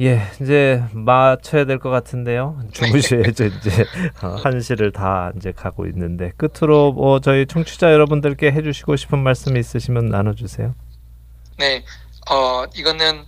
[0.00, 2.58] 예, 이제 맞춰야 될 것 같은데요.
[2.72, 3.44] 주무셔야죠.
[3.44, 3.84] 이제
[4.22, 10.06] 어, 한시를 다 이제 가고 있는데 끝으로 뭐 저희 청취자 여러분들께 해주시고 싶은 말씀 있으시면
[10.06, 10.74] 나눠주세요.
[11.58, 11.84] 네,
[12.30, 13.24] 어 이거는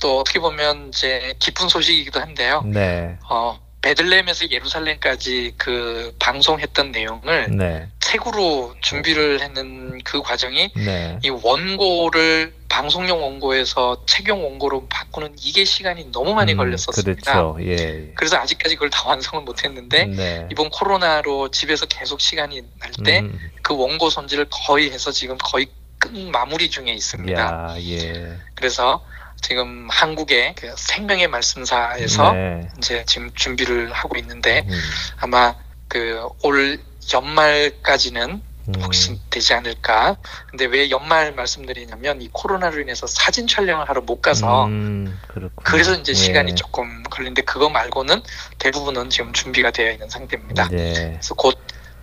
[0.00, 2.62] 또 어떻게 보면 이제 기쁜 소식이기도 한데요.
[2.66, 3.16] 네.
[3.30, 7.88] 어 베들레헴에서 예루살렘까지 그 방송했던 내용을 네.
[8.10, 11.18] 책으로 준비를 했는 그 과정이 네.
[11.22, 17.32] 이 원고를 방송용 원고에서 책용 원고로 바꾸는 이게 시간이 너무 많이 음, 걸렸었습니다.
[17.32, 17.56] 그렇죠.
[17.62, 18.12] 예.
[18.16, 20.48] 그래서 아직까지 그걸 다 완성을 못했는데 네.
[20.50, 23.50] 이번 코로나로 집에서 계속 시간이 날 때그 음.
[23.62, 25.68] 그 원고 손질을 거의 해서 지금 거의
[25.98, 27.40] 끝 마무리 중에 있습니다.
[27.40, 28.38] 야, 예.
[28.56, 29.04] 그래서
[29.40, 32.68] 지금 한국의 그 생명의 말씀사에서 네.
[32.78, 34.80] 이제 지금 준비를 하고 있는데 음.
[35.20, 35.54] 아마
[35.86, 36.80] 그 올
[37.12, 38.74] 연말까지는 음.
[38.82, 40.16] 혹시 되지 않을까.
[40.48, 45.18] 근데 왜 연말 말씀드리냐면 이 코로나로 인해서 사진 촬영을 하러 못 가서 음,
[45.64, 46.54] 그래서 이제 시간이 예.
[46.54, 48.22] 조금 걸리는데 그거 말고는
[48.58, 50.68] 대부분은 지금 준비가 되어 있는 상태입니다.
[50.68, 50.92] 네.
[50.94, 51.58] 그래서 곧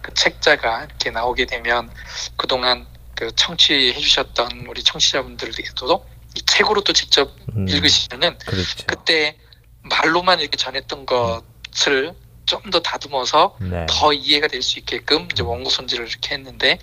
[0.08, 1.90] 그 책자가 이렇게 나오게 되면
[2.38, 6.06] 그동안 그 청취해 주셨던 우리 청취자분들에게도
[6.46, 7.68] 책으로 또 직접 음.
[7.68, 8.86] 읽으시면은 그렇죠.
[8.88, 9.38] 그때
[9.82, 12.14] 말로만 이렇게 전했던 것을
[12.48, 13.86] 좀 더 다듬어서 네.
[13.90, 16.80] 더 이해가 될 수 있게끔 이제 원고 손질을 이렇게 했는데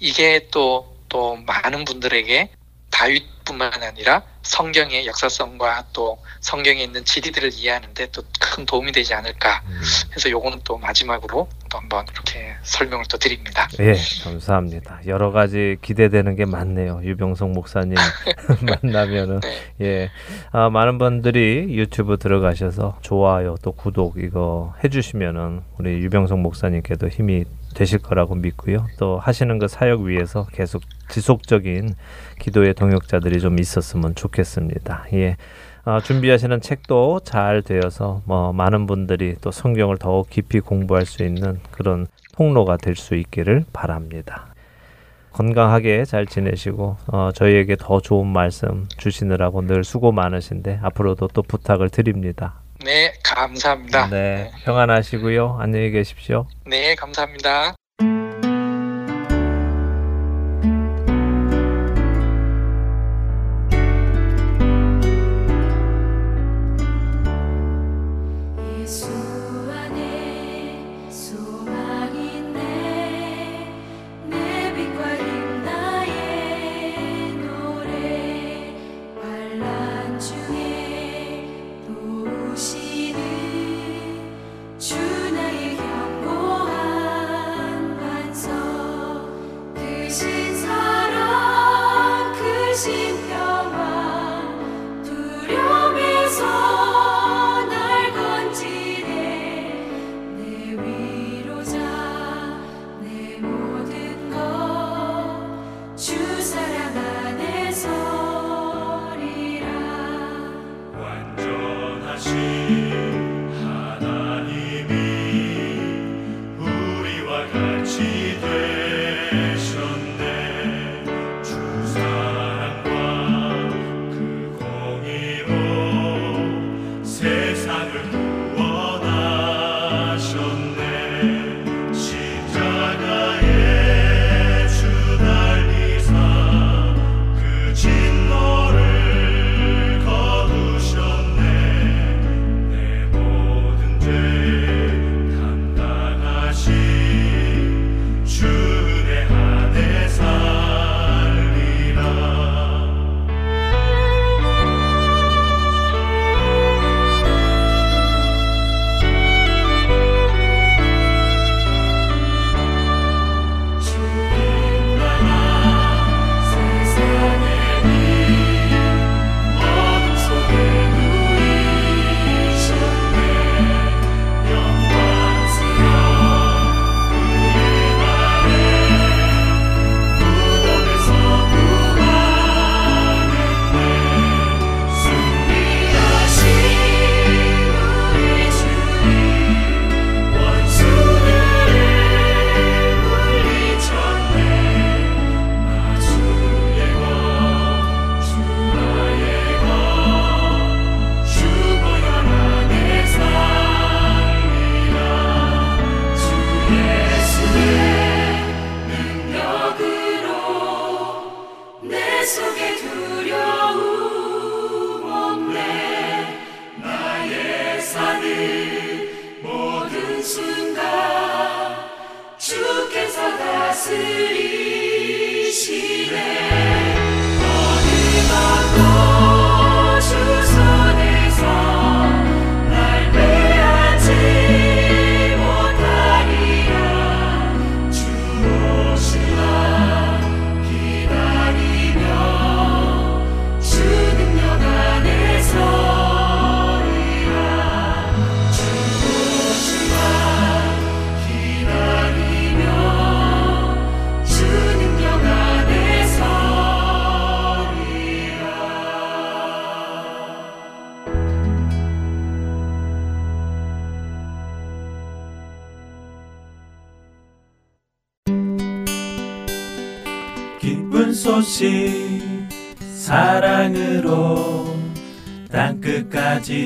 [0.00, 2.50] 이게 또또 많은 분들에게
[2.90, 8.22] 다윗뿐만 아니라 성경의 역사성과 또 성경에 있는 지리들을 이해하는데 또
[8.58, 9.62] 큰 도움이 되지 않을까
[10.16, 13.68] 해서 요거는 또 마지막으로 또 한번 이렇게 설명을 또 드립니다.
[13.78, 15.00] 예, 감사합니다.
[15.06, 17.00] 여러 가지 기대되는 게 많네요.
[17.04, 17.94] 유병성 목사님
[18.82, 19.74] 만나면은 네.
[19.82, 20.10] 예,
[20.50, 27.44] 아, 많은 분들이 유튜브 들어가셔서 좋아요 또 구독 이거 해주시면은 우리 유병성 목사님께도 힘이
[27.78, 28.86] 되실 거라고 믿고요.
[28.98, 31.94] 또 하시는 그 사역 위해서 계속 지속적인
[32.40, 35.04] 기도의 동역자들이 좀 있었으면 좋겠습니다.
[35.12, 35.36] 예.
[35.84, 41.60] 어, 준비하시는 책도 잘 되어서 뭐 많은 분들이 또 성경을 더욱 깊이 공부할 수 있는
[41.70, 44.46] 그런 통로가 될 수 있기를 바랍니다.
[45.32, 51.90] 건강하게 잘 지내시고 어, 저희에게 더 좋은 말씀 주시느라고 늘 수고 많으신데 앞으로도 또 부탁을
[51.90, 52.60] 드립니다.
[52.84, 53.12] 네,
[53.46, 54.08] 감사합니다.
[54.08, 55.58] 네, 평안하시고요.
[55.60, 56.46] 안녕히 계십시오.
[56.66, 57.74] 네, 감사합니다.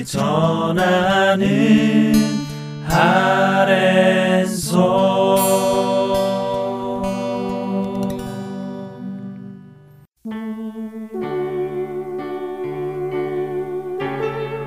[0.04, 2.12] 전하는
[2.88, 4.82] 아랜소.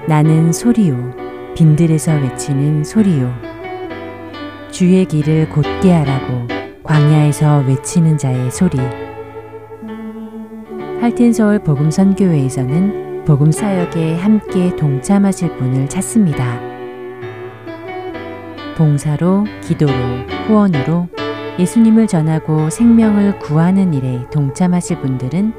[0.08, 0.96] 나는 소리요
[1.56, 3.34] 빈들에서 외치는 소리요.
[4.72, 6.48] 주의 길을 곧게 하라고
[6.84, 8.78] 광야에서 외치는 자의 소리
[11.02, 16.60] 할텐서울 복음선교회에서는 복음 사역에 함께 동참하실 분을 찾습니다.
[18.78, 19.92] 봉사로, 기도로,
[20.48, 21.10] 후원으로
[21.60, 25.54] 예수님을 전하고 생명을 구하는 일에 동참하실 분들은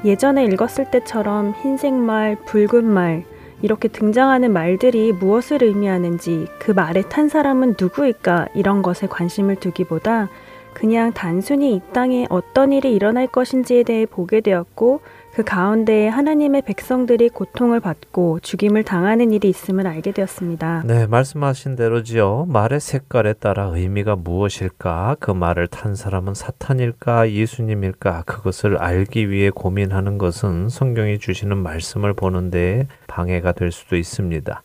[0.05, 3.25] 예전에 읽었을 때처럼 흰색 말, 붉은 말
[3.61, 10.29] 이렇게 등장하는 말들이 무엇을 의미하는지 그 말에 탄 사람은 누구일까 이런 것에 관심을 두기보다
[10.73, 15.01] 그냥 단순히 이 땅에 어떤 일이 일어날 것인지에 대해 보게 되었고
[15.33, 20.83] 그 가운데에 하나님의 백성들이 고통을 받고 죽임을 당하는 일이 있음을 알게 되었습니다.
[20.85, 22.47] 네, 말씀하신 대로지요.
[22.49, 25.17] 말의 색깔에 따라 의미가 무엇일까?
[25.21, 27.31] 그 말을 탄 사람은 사탄일까?
[27.31, 28.23] 예수님일까?
[28.25, 34.61] 그것을 알기 위해 고민하는 것은 성경이 주시는 말씀을 보는데 방해가 될 수도 있습니다.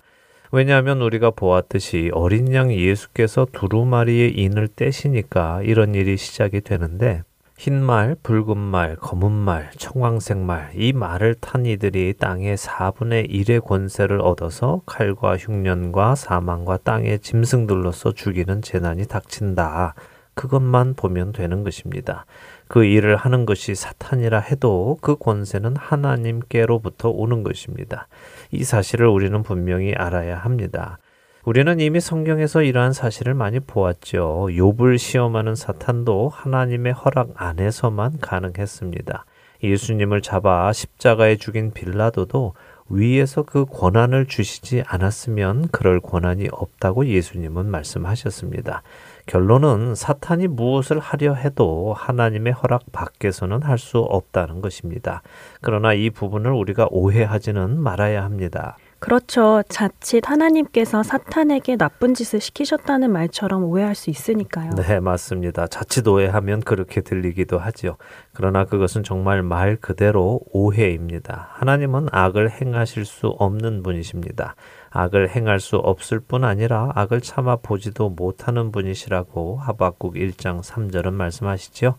[0.52, 7.22] 왜냐하면 우리가 보았듯이 어린 양 예수께서 두루마리의 인을 떼시니까 이런 일이 시작이 되는데
[7.58, 13.64] 흰 말, 붉은 말, 검은 말, 청황색 말, 이 말을 탄 이들이 땅의 4분의 1의
[13.64, 19.94] 권세를 얻어서 칼과 흉년과 사망과 땅의 짐승들로서 죽이는 재난이 닥친다.
[20.34, 22.26] 그것만 보면 되는 것입니다.
[22.68, 28.06] 그 일을 하는 것이 사탄이라 해도 그 권세는 하나님께로부터 오는 것입니다.
[28.50, 30.98] 이 사실을 우리는 분명히 알아야 합니다.
[31.44, 34.48] 우리는 이미 성경에서 이러한 사실을 많이 보았죠.
[34.50, 39.24] 욥을 시험하는 사탄도 하나님의 허락 안에서만 가능했습니다.
[39.62, 42.54] 예수님을 잡아 십자가에 죽인 빌라도도
[42.88, 48.82] 위에서 그 권한을 주시지 않았으면 그럴 권한이 없다고 예수님은 말씀하셨습니다.
[49.26, 55.22] 결론은 사탄이 무엇을 하려 해도 하나님의 허락 밖에서는 할 수 없다는 것입니다.
[55.60, 58.78] 그러나 이 부분을 우리가 오해하지는 말아야 합니다.
[58.98, 59.62] 그렇죠.
[59.68, 64.70] 자칫 하나님께서 사탄에게 나쁜 짓을 시키셨다는 말처럼 오해할 수 있으니까요.
[64.76, 65.66] 네, 맞습니다.
[65.66, 67.98] 자칫 오해하면 그렇게 들리기도 하죠.
[68.32, 71.50] 그러나 그것은 정말 말 그대로 오해입니다.
[71.52, 74.54] 하나님은 악을 행하실 수 없는 분이십니다.
[74.90, 81.96] 악을 행할 수 없을 뿐 아니라 악을 참아 보지도 못하는 분이시라고 하박국 1장 3절은 말씀하시죠.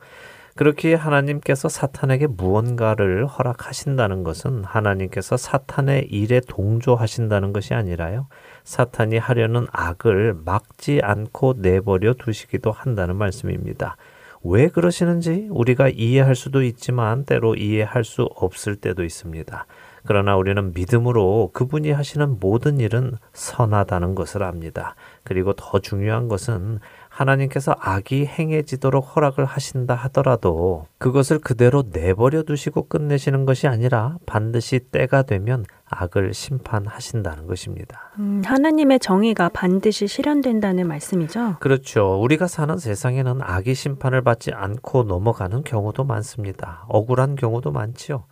[0.57, 8.27] 그렇게 하나님께서 사탄에게 무언가를 허락하신다는 것은 하나님께서 사탄의 일에 동조하신다는 것이 아니라요.
[8.63, 13.97] 사탄이 하려는 악을 막지 않고 내버려 두시기도 한다는 말씀입니다.
[14.43, 19.65] 왜 그러시는지 우리가 이해할 수도 있지만 때로 이해할 수 없을 때도 있습니다.
[20.08, 24.95] 그러나 우리는 믿음으로 그분이 하시는 모든 일은 선하다는 것을 압니다.
[25.24, 26.80] 그리고 더 중요한 것은
[27.10, 35.24] 하나님께서 악이 행해지도록 허락을 하신다 하더라도 그것을 그대로 내버려 두시고 끝내시는 것이 아니라 반드시 때가
[35.24, 38.12] 되면 악을 심판하신다는 것입니다.
[38.20, 41.58] 음, 하나님의 정의가 반드시 실현된다는 말씀이죠?
[41.60, 42.22] 그렇죠.
[42.22, 46.86] 우리가 사는 세상에는 악이 심판을 받지 않고 넘어가는 경우도 많습니다.
[46.88, 48.26] 억울한 경우도 많지요.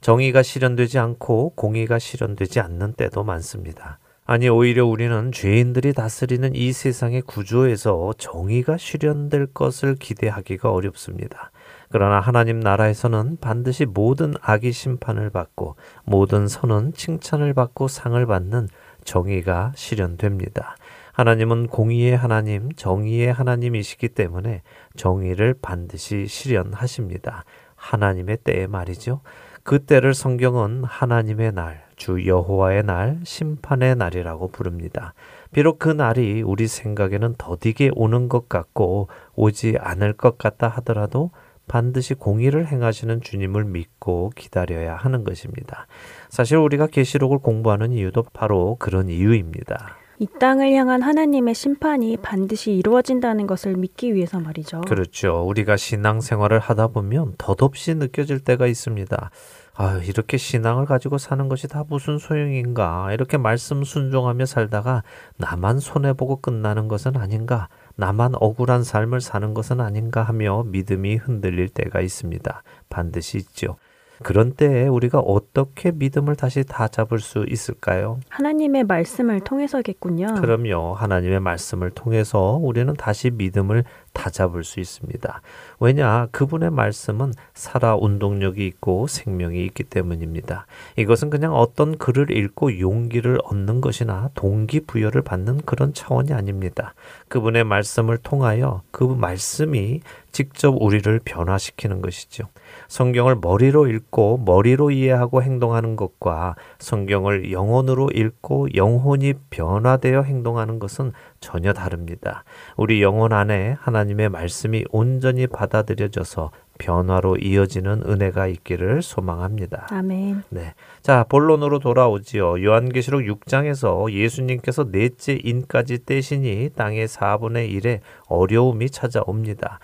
[0.00, 3.98] 정의가 실현되지 않고 공의가 실현되지 않는 때도 많습니다.
[4.24, 11.50] 아니 오히려 우리는 죄인들이 다스리는 이 세상의 구조에서 정의가 실현될 것을 기대하기가 어렵습니다.
[11.90, 15.74] 그러나 하나님 나라에서는 반드시 모든 악이 심판을 받고
[16.04, 18.68] 모든 선은 칭찬을 받고 상을 받는
[19.04, 20.76] 정의가 실현됩니다.
[21.12, 24.62] 하나님은 공의의 하나님, 정의의 하나님이시기 때문에
[24.96, 27.44] 정의를 반드시 실현하십니다.
[27.74, 29.20] 하나님의 때에 말이죠.
[29.62, 35.14] 그 때를 성경은 하나님의 날, 주 여호와의 날, 심판의 날이라고 부릅니다.
[35.52, 41.30] 비록 그 날이 우리 생각에는 더디게 오는 것 같고 오지 않을 것 같다 하더라도
[41.68, 45.86] 반드시 공의를 행하시는 주님을 믿고 기다려야 하는 것입니다.
[46.28, 49.96] 사실 우리가 계시록을 공부하는 이유도 바로 그런 이유입니다.
[50.20, 54.82] 이 땅을 향한 하나님의 심판이 반드시 이루어진다는 것을 믿기 위해서 말이죠.
[54.82, 55.42] 그렇죠.
[55.46, 59.30] 우리가 신앙생활을 하다 보면 덧없이 느껴질 때가 있습니다.
[59.76, 63.14] 아, 이렇게 신앙을 가지고 사는 것이 다 무슨 소용인가?
[63.14, 65.04] 이렇게 말씀 순종하며 살다가
[65.38, 67.68] 나만 손해 보고 끝나는 것은 아닌가?
[67.96, 72.62] 나만 억울한 삶을 사는 것은 아닌가 하며 믿음이 흔들릴 때가 있습니다.
[72.90, 73.78] 반드시 있죠.
[74.22, 78.20] 그런 때에 우리가 어떻게 믿음을 다시 다 잡을 수 있을까요?
[78.28, 80.34] 하나님의 말씀을 통해서겠군요.
[80.40, 80.94] 그럼요.
[80.94, 85.40] 하나님의 말씀을 통해서 우리는 다시 믿음을 다 잡을 수 있습니다.
[85.78, 86.26] 왜냐?
[86.32, 90.66] 그분의 말씀은 살아 운동력이 있고 생명이 있기 때문입니다.
[90.96, 96.94] 이것은 그냥 어떤 글을 읽고 용기를 얻는 것이나 동기부여를 받는 그런 차원이 아닙니다.
[97.28, 100.00] 그분의 말씀을 통하여 그 말씀이
[100.32, 102.48] 직접 우리를 변화시키는 것이죠.
[102.90, 111.72] 성경을 머리로 읽고 머리로 이해하고 행동하는 것과 성경을 영혼으로 읽고 영혼이 변화되어 행동하는 것은 전혀
[111.72, 112.42] 다릅니다.
[112.76, 119.86] 우리 영혼 안에 하나님의 말씀이 온전히 받아들여져서 변화로 이어지는 은혜가 있기를 소망합니다.
[119.90, 120.42] 아멘.
[120.48, 120.74] 네.
[121.00, 122.64] 자, 본론으로 돌아오지요.
[122.64, 129.78] 요한계시록 6장에서 예수님께서 넷째 인까지 떼시니 땅의 4분의 1의 어려움이 찾아옵니다.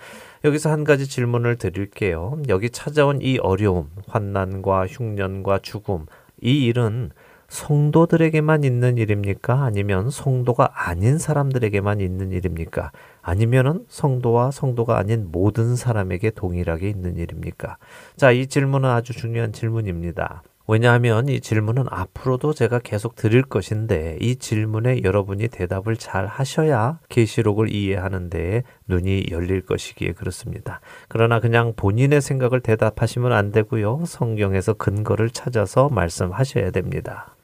[0.46, 2.40] 여기서 한 가지 질문을 드릴게요.
[2.48, 6.06] 여기 찾아온 이 어려움, 환난과 흉년과 죽음,
[6.40, 7.10] 이 일은
[7.48, 9.64] 성도들에게만 있는 일입니까?
[9.64, 12.92] 아니면 성도가 아닌 사람들에게만 있는 일입니까?
[13.22, 17.78] 아니면은 성도와 성도가 아닌 모든 사람에게 동일하게 있는 일입니까?
[18.16, 20.44] 자, 이 질문은 아주 중요한 질문입니다.
[20.68, 27.72] 왜냐하면 이 질문은 앞으로도 제가 계속 드릴 것인데 이 질문에 여러분이 대답을 잘 하셔야 계시록을
[27.72, 30.80] 이해하는 데에 눈이 열릴 것이기에 그렇습니다.
[31.08, 34.02] 그러나 그냥 본인의 생각을 대답하시면 안 되고요.
[34.06, 37.36] 성경에서 근거를 찾아서 말씀하셔야 됩니다.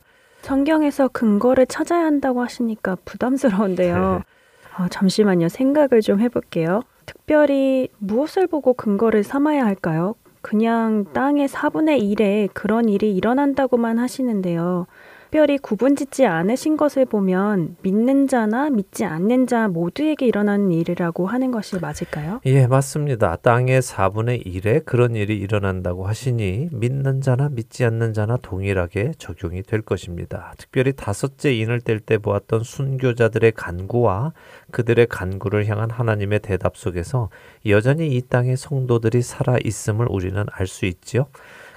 [0.43, 4.23] 성경에서 근거를 찾아야 한다고 하시니까 부담스러운데요.
[4.25, 4.83] 네.
[4.83, 5.49] 어, 잠시만요.
[5.49, 6.83] 생각을 좀 해볼게요.
[7.07, 10.15] 특별히 무엇을 보고 근거를 삼아야 할까요?
[10.43, 14.87] 그냥 땅의 4분의 1에 그런 일이 일어난다고만 하시는데요.
[15.33, 21.79] 특별히 구분짓지 않으신 것을 보면 믿는 자나 믿지 않는 자 모두에게 일어나는 일이라고 하는 것이
[21.81, 22.43] 맞을까요?
[22.45, 23.37] 예, 맞습니다.
[23.37, 29.81] 땅의 4분의 1에 그런 일이 일어난다고 하시니 믿는 자나 믿지 않는 자나 동일하게 적용이 될
[29.81, 30.53] 것입니다.
[30.59, 34.35] 특별히 다섯째 인을 뗄 때 보았던 순교자들의 간구와
[34.71, 37.31] 그들의 간구를 향한 하나님의 대답 속에서
[37.65, 41.27] 여전히 이 땅의 성도들이 살아 있음을 우리는 알 수 있지요.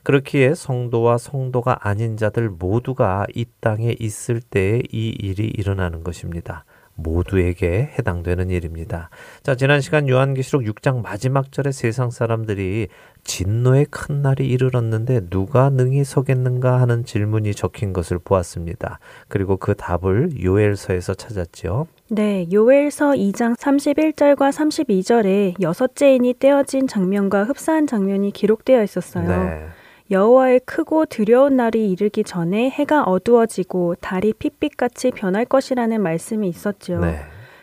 [0.06, 6.64] 그렇기에 성도와 성도가 아닌 자들 모두가 이 땅에 있을 때에 이 일이 일어나는 것입니다.
[6.94, 9.10] 모두에게 해당되는 일입니다.
[9.42, 12.88] 자, 지난 시간 요한계시록 6장 마지막 절에 세상 사람들이
[13.24, 19.00] 진노의 큰 날이 이르렀는데 누가 능히 서겠는가 하는 질문이 적힌 것을 보았습니다.
[19.28, 21.88] 그리고 그 답을 요엘서에서 찾았죠.
[22.10, 29.28] 네, 요엘서 2장 31절과 32절에 여섯째 인이 떼어진 장면과 흡사한 장면이 기록되어 있었어요.
[29.28, 29.66] 네.
[30.12, 37.00] 여호와의 크고 두려운 날이 이르기 전에 해가 어두워지고 달이 핏빛같이 변할 것이라는 말씀이 있었죠.
[37.00, 37.20] 네.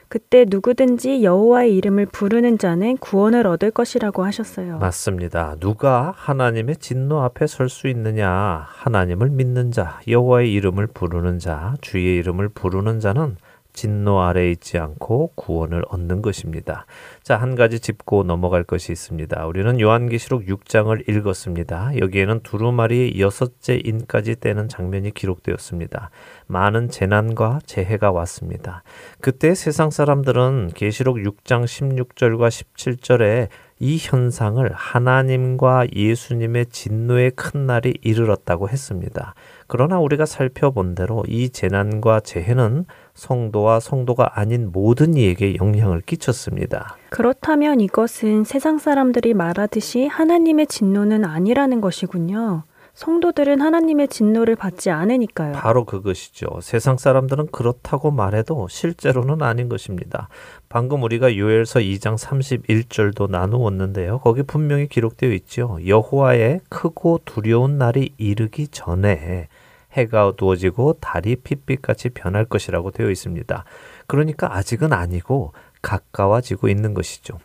[0.08, 4.76] 그때 누구든지 여호와의 이름을 부르는 자는 구원을 얻을 것이라고 하셨어요.
[4.76, 5.56] 맞습니다.
[5.58, 8.66] 누가 하나님의 진노 앞에 설 수 있느냐?
[8.68, 13.36] 하나님을 믿는 자, 여호와의 이름을 부르는 자, 주의 이름을 부르는 자는
[13.72, 16.86] 진노 아래 있지 않고 구원을 얻는 것입니다.
[17.22, 19.46] 자, 한 가지 짚고 넘어갈 것이 있습니다.
[19.46, 21.98] 우리는 요한계시록 6장을 읽었습니다.
[21.98, 26.10] 여기에는 두루마리 여섯째 인까지 떼는 장면이 기록되었습니다.
[26.46, 28.82] 많은 재난과 재해가 왔습니다.
[29.20, 33.48] 그때 세상 사람들은 계시록 6장 16절과 17절에
[33.82, 39.34] 이 현상을 하나님과 예수님의 진노의 큰 날이 이르렀다고 했습니다.
[39.66, 42.84] 그러나 우리가 살펴본 대로 이 재난과 재해는
[43.14, 46.96] 성도와 성도가 아닌 모든 이에게 영향을 끼쳤습니다.
[47.10, 52.64] 그렇다면 이것은 세상 사람들이 말하듯이 하나님의 진노는 아니라는 것이군요.
[52.94, 55.52] 성도들은 하나님의 진노를 받지 않으니까요.
[55.52, 56.60] 바로 그것이죠.
[56.60, 60.28] 세상 사람들은 그렇다고 말해도 실제로는 아닌 것입니다.
[60.68, 64.18] 방금 우리가 요엘서 2장 31절도 나누었는데요.
[64.18, 65.78] 거기 분명히 기록되어 있죠.
[65.86, 69.48] 여호와의 크고 두려운 날이 이르기 전에
[69.92, 73.64] 해가 어두워지고 달이 핏빛같이 변할 것이라고 되어 있습니다.
[74.06, 77.38] 그러니까 아직은 아니고 가까워지고 있는 것이죠.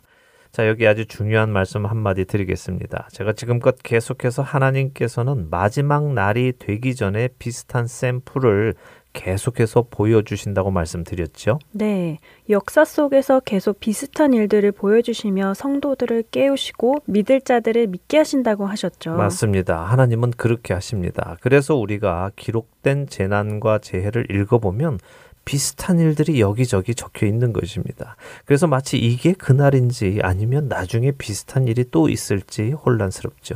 [0.51, 3.09] 자, 여기 아주 중요한 말씀 한마디 드리겠습니다.
[3.11, 8.73] 제가 지금껏 계속해서 하나님께서는 마지막 날이 되기 전에 비슷한 샘플을
[9.17, 11.57] 계속해서 보여주신다고 말씀드렸죠.
[11.71, 12.19] 네.
[12.49, 19.15] 역사 속에서 계속 비슷한 일들을 보여주시며 성도들을 깨우시고 믿을 자들을 믿게 하신다고 하셨죠.
[19.15, 19.83] 맞습니다.
[19.83, 21.35] 하나님은 그렇게 하십니다.
[21.41, 24.99] 그래서 우리가 기록된 재난과 재해를 읽어보면
[25.45, 28.17] 비슷한 일들이 여기저기 적혀 있는 것입니다.
[28.45, 33.55] 그래서 마치 이게 그날인지 아니면 나중에 비슷한 일이 또 있을지 혼란스럽죠.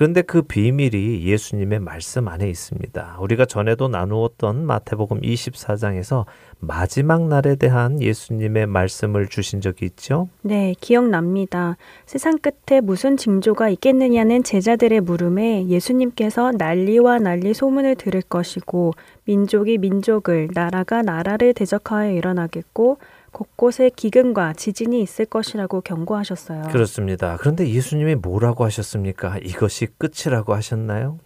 [0.00, 3.18] 그런데 그 비밀이 예수님의 말씀 안에 있습니다.
[3.20, 6.24] 우리가 전에도 나누었던 마태복음 24장에서
[6.58, 10.30] 마지막 날에 대한 예수님의 말씀을 주신 적이 있죠?
[10.40, 11.76] 네, 기억납니다.
[12.06, 18.94] 세상 끝에 무슨 징조가 있겠느냐는 제자들의 물음에 예수님께서 난리와 난리 소문을 들을 것이고
[19.24, 22.96] 민족이 민족을 나라가 나라를 대적하여 일어나겠고
[23.32, 26.68] 곳곳에 기근과 지진이 있을 것이라고 경고하셨어요.
[26.70, 27.36] 그렇습니다.
[27.38, 29.38] 그런데 예수님이 뭐라고 하셨습니까?
[29.38, 31.18] 이것이 끝이라고 하셨나요?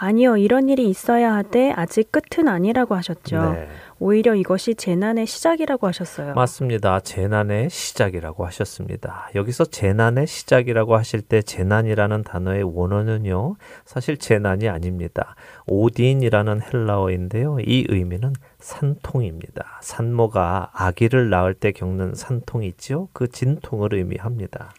[0.00, 3.52] 아니요, 이런 일이 있어야 하되 아직 끝은 아니라고 하셨죠.
[3.52, 3.68] 네.
[3.98, 6.34] 오히려 이것이 재난의 시작이라고 하셨어요.
[6.34, 7.00] 맞습니다.
[7.00, 9.28] 재난의 시작이라고 하셨습니다.
[9.34, 15.34] 여기서 재난의 시작이라고 하실 때 재난이라는 단어의 원어는요, 사실 재난이 아닙니다.
[15.66, 17.58] 오딘이라는 헬라어인데요.
[17.60, 19.80] 이 의미는 산통입니다.
[19.82, 23.08] 산모가 아기를 낳을 때 겪는 산통이 있죠.
[23.12, 24.70] 그 진통을 의미합니다.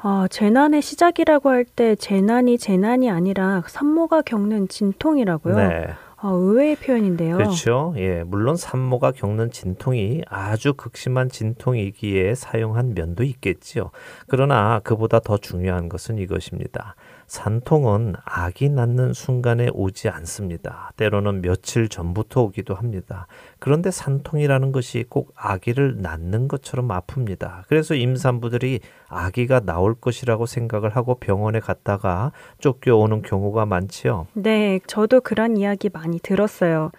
[0.00, 5.56] 아, 재난의 시작이라고 할 때 재난이 재난이 아니라 산모가 겪는 진통이라고요?
[5.56, 5.86] 네.
[6.20, 7.36] 아, 의외의 표현인데요.
[7.36, 7.94] 그렇죠.
[7.96, 13.90] 예, 물론 산모가 겪는 진통이 아주 극심한 진통이기에 사용한 면도 있겠지요.
[14.26, 16.96] 그러나 그보다 더 중요한 것은 이것입니다.
[17.28, 20.92] 산통은 아기 낳는 순간에 오지 않습니다.
[20.96, 23.26] 때로는 며칠 전부터 오기도 합니다.
[23.58, 27.64] 그런데 산통이라는 것이 꼭 아기를 낳는 것처럼 아픕니다.
[27.68, 34.26] 그래서 임산부들이 아기가 나올 것이라고 생각을 하고 병원에 갔다가 쫓겨오는 경우가 많지요.
[34.32, 36.90] 네, 저도 그런 이야기 많이 들었어요.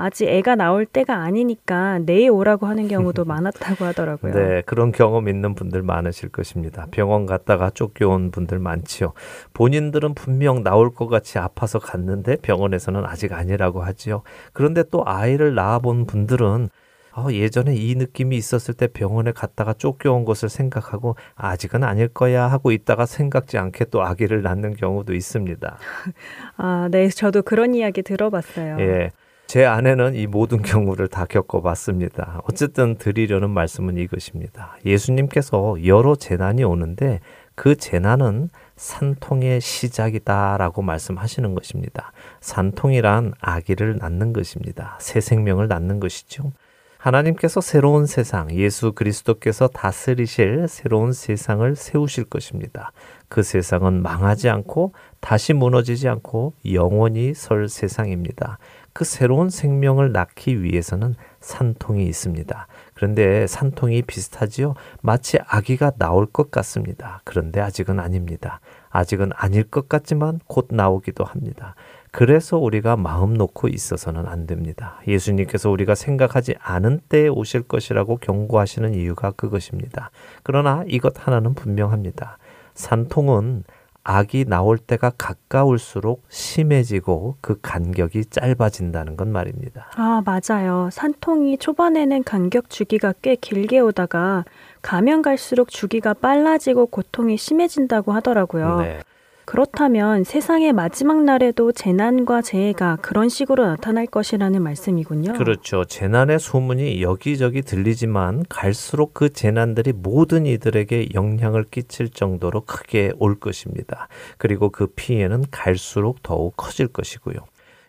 [0.00, 4.32] 아직 애가 나올 때가 아니니까 내일 오라고 하는 경우도 많았다고 하더라고요.
[4.32, 6.86] 네, 그런 경험 있는 분들 많으실 것입니다.
[6.92, 9.12] 병원 갔다가 쫓겨온 분들 많지요.
[9.54, 14.22] 본인들은 분명 나올 것 같이 아파서 갔는데 병원에서는 아직 아니라고 하지요.
[14.52, 16.68] 그런데 또 아이를 낳아본 분들은
[17.16, 22.70] 어, 예전에 이 느낌이 있었을 때 병원에 갔다가 쫓겨온 것을 생각하고 아직은 아닐 거야 하고
[22.70, 25.76] 있다가 생각지 않게 또 아기를 낳는 경우도 있습니다.
[26.56, 28.76] 아, 네, 저도 그런 이야기 들어봤어요.
[28.78, 29.10] 예.
[29.48, 32.42] 제 아내는 이 모든 경우를 다 겪어봤습니다.
[32.44, 34.76] 어쨌든 드리려는 말씀은 이것입니다.
[34.84, 37.20] 예수님께서 여러 재난이 오는데
[37.54, 42.12] 그 재난은 산통의 시작이다라고 말씀하시는 것입니다.
[42.42, 44.98] 산통이란 아기를 낳는 것입니다.
[45.00, 46.52] 새 생명을 낳는 것이죠.
[46.98, 52.92] 하나님께서 새로운 세상, 예수 그리스도께서 다스리실 새로운 세상을 세우실 것입니다.
[53.28, 58.58] 그 세상은 망하지 않고 다시 무너지지 않고 영원히 설 세상입니다.
[58.98, 62.66] 그 새로운 생명을 낳기 위해서는 산통이 있습니다.
[62.94, 64.74] 그런데 산통이 비슷하지요?
[65.02, 67.20] 마치 아기가 나올 것 같습니다.
[67.22, 68.58] 그런데 아직은 아닙니다.
[68.90, 71.76] 아직은 아닐 것 같지만 곧 나오기도 합니다.
[72.10, 75.00] 그래서 우리가 마음 놓고 있어서는 안 됩니다.
[75.06, 80.10] 예수님께서 우리가 생각하지 않은 때에 오실 것이라고 경고하시는 이유가 그것입니다.
[80.42, 82.38] 그러나 이것 하나는 분명합니다.
[82.74, 83.62] 산통은
[84.10, 89.90] 악이 나올 때가 가까울수록 심해지고 그 간격이 짧아진다는 건 말입니다.
[89.96, 90.88] 아, 맞아요.
[90.90, 94.46] 산통이 초반에는 간격 주기가 꽤 길게 오다가
[94.80, 98.80] 가면 갈수록 주기가 빨라지고 고통이 심해진다고 하더라고요.
[98.80, 99.00] 네.
[99.48, 105.32] 그렇다면 세상의 마지막 날에도 재난과 재해가 그런 식으로 나타날 것이라는 말씀이군요.
[105.32, 105.86] 그렇죠.
[105.86, 114.08] 재난의 소문이 여기저기 들리지만 갈수록 그 재난들이 모든 이들에게 영향을 끼칠 정도로 크게 올 것입니다.
[114.36, 117.36] 그리고 그 피해는 갈수록 더욱 커질 것이고요.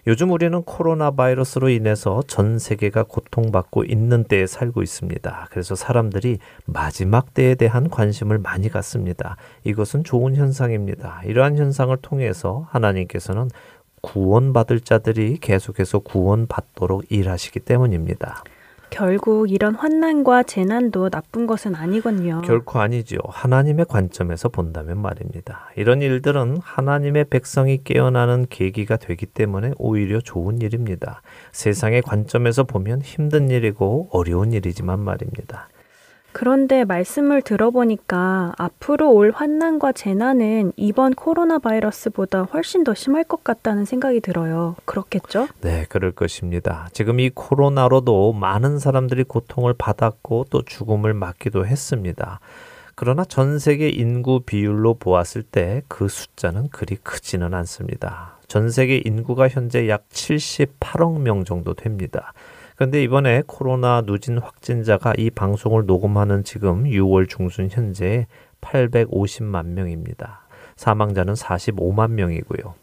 [0.08, 5.48] 요즘 우리는 코로나 바이러스로 인해서 전 세계가 고통받고 있는 때에 살고 있습니다.
[5.52, 9.36] 그래서 사람들이 마지막 때에 대한 관심을 많이 갖습니다.
[9.66, 11.22] 이것은 좋은 현상입니다.
[11.26, 13.50] 이러한 현상을 통해서 하나님께서는
[14.02, 18.44] 구원받을 자들이 계속해서 구원받도록 일하시기 때문입니다.
[18.90, 22.42] 결국 이런 환난과 재난도 나쁜 것은 아니군요.
[22.42, 23.18] 결코 아니죠.
[23.28, 25.70] 하나님의 관점에서 본다면 말입니다.
[25.76, 31.22] 이런 일들은 하나님의 백성이 깨어나는 계기가 되기 때문에 오히려 좋은 일입니다.
[31.52, 35.70] 세상의 관점에서 보면 힘든 일이고 어려운 일이지만 말입니다.
[36.32, 43.86] 그런데 말씀을 들어보니까 앞으로 올 환난과 재난은 이번 코로나 바이러스보다 훨씬 더 심할 것 같다는
[43.86, 44.76] 생각이 들어요.
[44.86, 45.48] 그렇겠죠?
[45.62, 46.88] 네, 그럴 것입니다.
[46.94, 52.40] 지금 이 코로나로도 많은 사람들이 고통을 받았고 또 죽음을 맞기도 했습니다.
[52.96, 58.38] 그러나 전 세계 인구 비율로 보았을 때 그 숫자는 그리 크지는 않습니다.
[58.48, 62.34] 전 세계 인구가 현재 약 78억 명 정도 됩니다.
[62.80, 68.26] 그런데 이번에 코로나 누진 확진자가 이 방송을 녹음하는 지금 6월 중순 현재
[68.62, 70.48] 850만 명입니다.
[70.78, 72.76] 사망자는 45만 명이고요.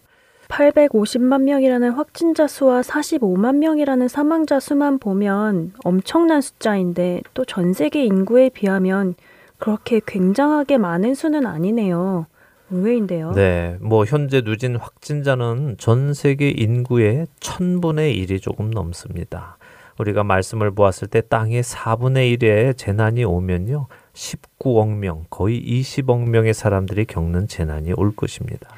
[0.48, 8.50] 850만 명이라는 확진자 수와 45만 명이라는 사망자 수만 보면 엄청난 숫자인데 또 전 세계 인구에
[8.50, 9.14] 비하면
[9.56, 12.26] 그렇게 굉장하게 많은 수는 아니네요.
[12.70, 13.32] 의외인데요.
[13.32, 19.56] 네, 뭐 현재 누진 확진자는 전 세계 인구의 천분의 일이 조금 넘습니다.
[19.98, 23.86] 우리가 말씀을 보았을 때 땅의 4분의 1의 재난이 오면요.
[24.12, 28.68] 19억 명, 거의 20억 명의 사람들이 겪는 재난이 올 것입니다.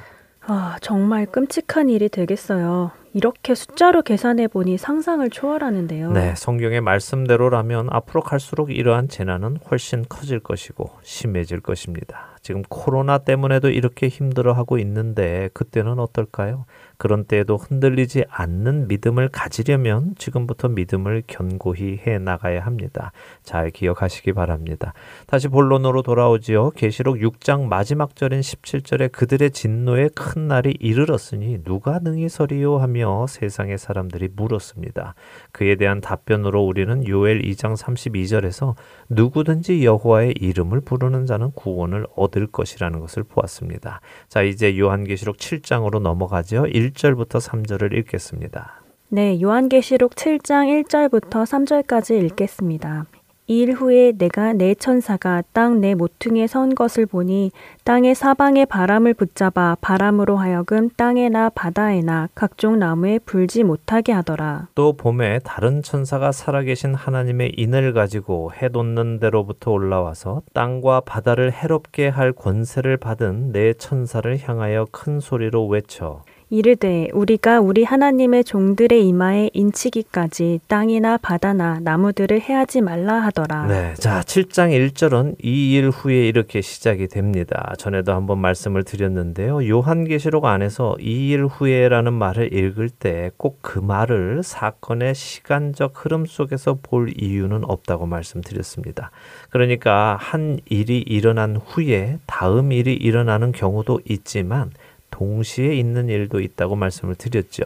[0.50, 2.90] 아, 정말 끔찍한 일이 되겠어요.
[3.12, 6.12] 이렇게 숫자로 계산해 보니 상상을 초월하는데요.
[6.12, 12.38] 네, 성경의 말씀대로라면 앞으로 갈수록 이러한 재난은 훨씬 커질 것이고 심해질 것입니다.
[12.42, 16.64] 지금 코로나 때문에도 이렇게 힘들어하고 있는데 그때는 어떨까요?
[16.98, 23.12] 그런 때에도 흔들리지 않는 믿음을 가지려면 지금부터 믿음을 견고히 해 나가야 합니다.
[23.44, 24.92] 잘 기억하시기 바랍니다.
[25.28, 26.70] 다시 본론으로 돌아오지요.
[26.70, 33.78] 계시록 6장 마지막 절인 17절에 그들의 진노의 큰 날이 이르렀으니 누가 능히 서리요 하며 세상의
[33.78, 35.14] 사람들이 물었습니다.
[35.52, 38.74] 그에 대한 답변으로 우리는 요엘 2장 32절에서
[39.08, 44.00] 누구든지 여호와의 이름을 부르는 자는 구원을 얻을 것이라는 것을 보았습니다.
[44.28, 46.66] 자, 이제 요한계시록 7장으로 넘어가죠.
[46.66, 48.82] 1 절부터 3절을 읽겠습니다.
[49.10, 53.06] 네, 요한계시록 7장 1절부터 3절까지 읽겠습니다.
[53.50, 57.50] 이일 후에 내가 내 천사가 땅 내 모퉁이에 선 것을 보니
[57.84, 64.68] 땅의 사방에 바람을 붙잡아 바람으로 하여금 땅에나 바다에나 각종 나무에 불지 못하게 하더라.
[64.74, 72.08] 또 봄에 다른 천사가 살아계신 하나님의 인을 가지고 해 돋는 데로부터 올라와서 땅과 바다를 해롭게
[72.08, 79.50] 할 권세를 받은 내 천사를 향하여 큰 소리로 외쳐 이르되 우리가 우리 하나님의 종들의 이마에
[79.52, 83.66] 인치기까지 땅이나 바다나 나무들을 해하지 말라 하더라.
[83.66, 83.92] 네.
[83.94, 87.74] 자, 7장 1절은 이 일 후에 이렇게 시작이 됩니다.
[87.78, 89.68] 전에도 한번 말씀을 드렸는데요.
[89.68, 96.78] 요한계시록 안에서 이 일 후에라는 말을 읽을 때 꼭 그 말을 사건의 시간적 흐름 속에서
[96.82, 99.10] 볼 이유는 없다고 말씀드렸습니다.
[99.50, 104.70] 그러니까 한 일이 일어난 후에 다음 일이 일어나는 경우도 있지만
[105.10, 107.64] 동시에 있는 일도 있다고 말씀을 드렸죠.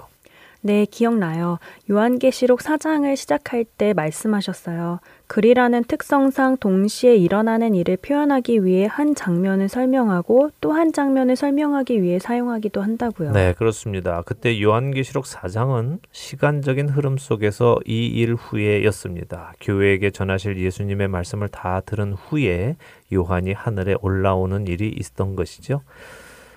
[0.64, 1.58] 네, 기억나요.
[1.90, 5.00] 요한계시록 4장을 시작할 때 말씀하셨어요.
[5.26, 12.20] 글이라는 특성상 동시에 일어나는 일을 표현하기 위해 한 장면을 설명하고 또 한 장면을 설명하기 위해
[12.20, 13.32] 사용하기도 한다고요.
[13.32, 14.22] 네, 그렇습니다.
[14.24, 19.54] 그때 요한계시록 4장은 시간적인 흐름 속에서 이 일 후에였습니다.
[19.60, 22.76] 교회에게 전하실 예수님의 말씀을 다 들은 후에
[23.12, 25.82] 요한이 하늘에 올라오는 일이 있었던 것이죠.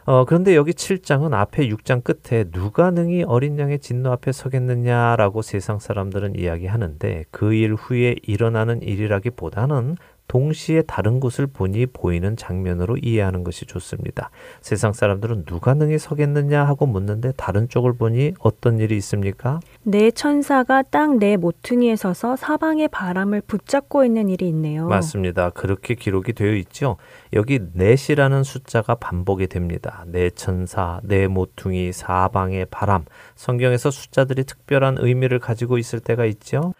[0.08, 5.80] 어, 그런데 여기 7장은 앞에 6장 끝에 누가 능히 어린 양의 진노 앞에 서겠느냐라고 세상
[5.80, 9.96] 사람들은 이야기하는데 그 일 후에 일어나는 일이라기보다는
[10.28, 14.30] 동시에 다른 곳을 보니 보이는 장면으로 이해하는 것이 좋습니다.
[14.62, 19.60] 세상 사람들은 누가 능히 서겠느냐 하고 묻는데 다른 쪽을 보니 어떤 일이 있습니까?
[19.84, 24.88] 내 천사가 땅 내 모퉁이에 서서 사방의 바람을 붙잡고 있는 일이 있네요.
[24.88, 25.50] 맞습니다.
[25.52, 26.98] 그렇게 기록이 되어 있죠.
[27.34, 30.04] 여기 넷이라는 숫자가 반복이 됩니다.
[30.08, 33.06] 내 천사, 내 모퉁이, 사방의 바람.
[33.36, 36.74] 성경에서 숫자들이 특별한 의미를 가지고 있을 때가 있죠.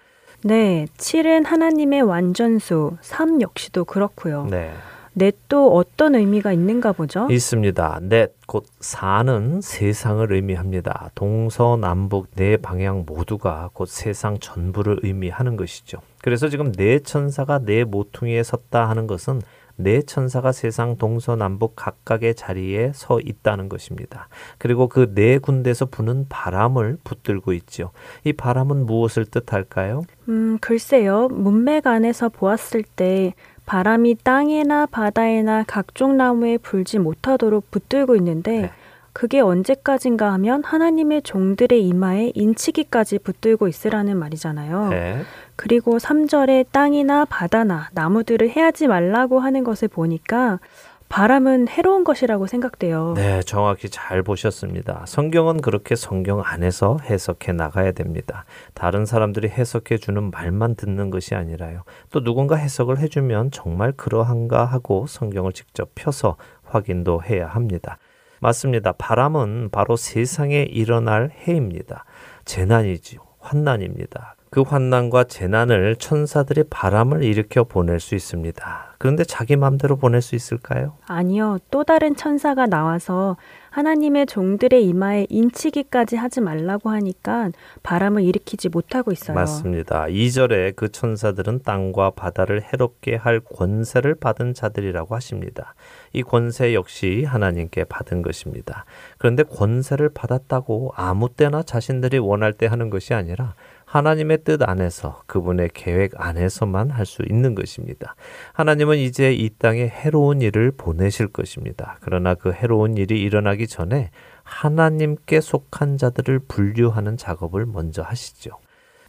[0.48, 4.46] 네, 7은 하나님의 완전수, 3 역시도 그렇고요.
[4.46, 4.72] 네.
[5.14, 7.28] 넷도 어떤 의미가 있는가 보죠?
[7.32, 8.02] 있습니다.
[8.04, 11.10] 넷, 곧 4는 세상을 의미합니다.
[11.16, 15.98] 동서남북 네 방향 모두가 곧 세상 전부를 의미하는 것이죠.
[16.22, 19.42] 그래서 지금 네 천사가 네 모퉁이에 섰다 하는 것은
[19.78, 24.28] 네 천사가 세상 동서남북 각각의 자리에 서 있다는 것입니다.
[24.58, 27.92] 그리고 그 네 군데에서 부는 바람을 붙들고 있죠.
[28.24, 30.04] 이 바람은 무엇을 뜻할까요?
[30.30, 31.30] 음, 글쎄요.
[31.30, 33.34] 문맥 안에서 보았을 때
[33.66, 38.72] 바람이 땅에나 바다에나 각종 나무에 불지 못하도록 붙들고 있는데 네.
[39.14, 44.90] 그게 언제까진가 하면 하나님의 종들의 이마에 인치기까지 붙들고 있으라는 말이잖아요.
[44.90, 45.22] 네.
[45.56, 50.60] 그리고 3절에 땅이나 바다나 나무들을 해하지 말라고 하는 것을 보니까
[51.08, 53.14] 바람은 해로운 것이라고 생각돼요.
[53.16, 55.04] 네, 정확히 잘 보셨습니다.
[55.06, 58.44] 성경은 그렇게 성경 안에서 해석해 나가야 됩니다.
[58.74, 61.84] 다른 사람들이 해석해 주는 말만 듣는 것이 아니라요.
[62.12, 67.98] 또 누군가 해석을 해주면 정말 그러한가 하고 성경을 직접 펴서 확인도 해야 합니다.
[68.42, 68.92] 맞습니다.
[68.94, 72.04] 바람은 바로 세상에 일어날 해입니다.
[72.46, 73.22] 재난이지요.
[73.40, 74.35] 환난입니다.
[74.50, 78.96] 그 환난과 재난을 천사들이 바람을 일으켜 보낼 수 있습니다.
[78.98, 80.98] 그런데 자기 마음대로 보낼 수 있을까요?
[81.06, 81.58] 아니요.
[81.70, 83.36] 또 다른 천사가 나와서
[83.72, 87.50] 하나님의 종들의 이마에 인치기까지 하지 말라고 하니까
[87.84, 89.36] 바람을 일으키지 못하고 있어요.
[89.36, 90.06] 맞습니다.
[90.06, 95.76] 2절에 그 천사들은 땅과 바다를 해롭게 할 권세를 받은 자들이라고 하십니다.
[96.14, 98.86] 이 권세 역시 하나님께 받은 것입니다.
[99.18, 103.56] 그런데 권세를 받았다고 아무 때나 자신들이 원할 때 하는 것이 아니라
[103.96, 108.16] 하나님의 뜻 안에서 그분의 계획 안에서만 할 수 있는 것입니다.
[108.52, 111.98] 하나님은 이제 이 땅에 해로운 일을 보내실 것입니다.
[112.02, 114.10] 그러나 그 해로운 일이 일어나기 전에
[114.44, 118.58] 하나님께 속한 자들을 분류하는 작업을 먼저 하시죠.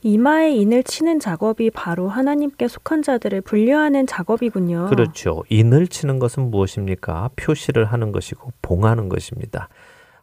[0.03, 4.87] 이마에 인을 치는 작업이 바로 하나님께 속한 자들을 분류하는 작업이군요.
[4.87, 5.43] 그렇죠.
[5.49, 7.31] 인을 치는 것은 무엇입니까?
[7.35, 9.69] 표시를 하는 것이고 봉하는 것입니다.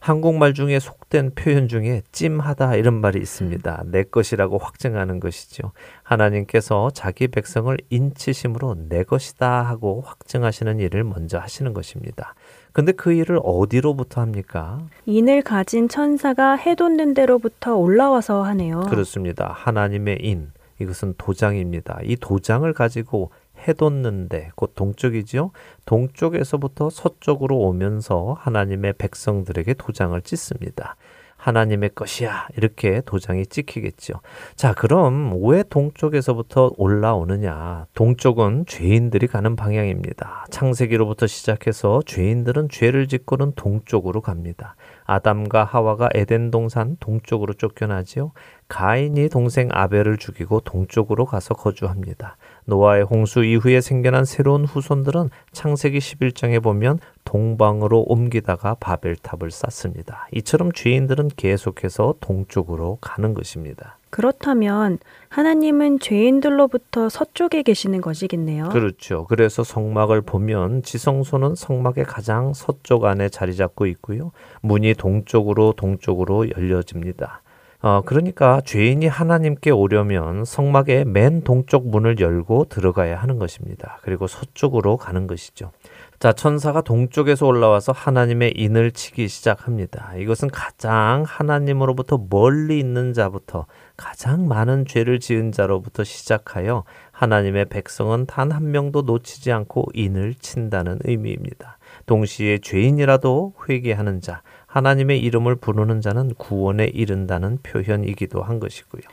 [0.03, 3.83] 한국말 중에 속된 표현 중에 찜하다 이런 말이 있습니다.
[3.85, 5.71] 내 것이라고 확증하는 것이죠.
[6.03, 12.35] 하나님께서 자기 백성을 인치심으로 내 것이다 하고 확증하시는 일을 먼저 하시는 것입니다.
[12.73, 14.81] 근데 그 일을 어디로부터 합니까?
[15.05, 18.81] 인을 가진 천사가 해돋는 데로부터 올라와서 하네요.
[18.89, 19.53] 그렇습니다.
[19.55, 20.51] 하나님의 인.
[20.81, 21.99] 이것은 도장입니다.
[22.03, 23.31] 이 도장을 가지고
[23.67, 25.51] 해돋는데 곧 동쪽이지요.
[25.85, 30.95] 동쪽에서부터 서쪽으로 오면서 하나님의 백성들에게 도장을 찢습니다.
[31.43, 32.47] 하나님의 것이야.
[32.55, 34.13] 이렇게 도장이 찍히겠죠.
[34.55, 37.87] 자, 그럼 왜 동쪽에서부터 올라오느냐?
[37.93, 40.45] 동쪽은 죄인들이 가는 방향입니다.
[40.51, 44.75] 창세기로부터 시작해서 죄인들은 죄를 짓고는 동쪽으로 갑니다.
[45.13, 48.31] 아담과 하와가 에덴 동산 동쪽으로 쫓겨나지요.
[48.67, 52.37] 가인이 동생 아벨을 죽이고 동쪽으로 가서 거주합니다.
[52.65, 60.27] 노아의 홍수 이후에 생겨난 새로운 후손들은 창세기 11장에 보면 동방으로 옮기다가 바벨탑을 쌓습니다.
[60.33, 63.97] 이처럼 죄인들은 계속해서 동쪽으로 가는 것입니다.
[64.13, 64.99] 그렇다면
[65.29, 68.69] 하나님은 죄인들로부터 서쪽에 계시는 것이겠네요.
[68.69, 69.25] 그렇죠.
[69.25, 74.31] 그래서 성막을 보면 지성소는 성막의 가장 서쪽 안에 자리 잡고 있고요.
[74.61, 77.41] 문이 동쪽으로 동쪽으로 열려집니다.
[77.81, 83.97] 어, 그러니까 죄인이 하나님께 오려면 성막의 맨 동쪽 문을 열고 들어가야 하는 것입니다.
[84.03, 85.71] 그리고 서쪽으로 가는 것이죠.
[86.19, 90.13] 자, 천사가 동쪽에서 올라와서 하나님의 인을 치기 시작합니다.
[90.15, 93.65] 이것은 가장 하나님으로부터 멀리 있는 자부터
[93.95, 100.99] 가장 많은 죄를 지은 자로부터 시작하여 하나님의 백성은 단 한 명도 놓치지 않고 인을 친다는
[101.03, 101.77] 의미입니다.
[102.05, 109.03] 동시에 죄인이라도 회개하는 자, 하나님의 이름을 부르는 자는 구원에 이른다는 표현이기도 한 것이고요.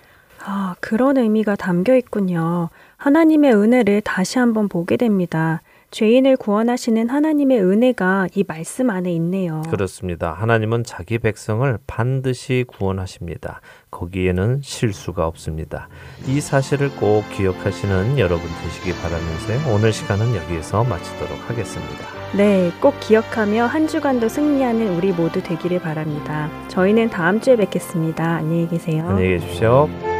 [0.45, 2.71] 아, 그런 의미가 담겨 있군요.
[2.97, 5.61] 하나님의 은혜를 다시 한번 보게 됩니다.
[5.91, 9.63] 죄인을 구원하시는 하나님의 은혜가 이 말씀 안에 있네요.
[9.71, 10.33] 그렇습니다.
[10.33, 13.61] 하나님은 자기 백성을 반드시 구원하십니다.
[13.91, 15.89] 거기에는 실수가 없습니다.
[16.27, 22.21] 이 사실을 꼭 기억하시는 여러분 되시기 바라면서 오늘 시간은 여기에서 마치도록 하겠습니다.
[22.37, 26.49] 네, 꼭 기억하며 한 주간도 승리하는 우리 모두 되기를 바랍니다.
[26.69, 28.37] 저희는 다음 주에 뵙겠습니다.
[28.37, 29.09] 안녕히 계세요.
[29.09, 30.20] 안녕히 계십시오.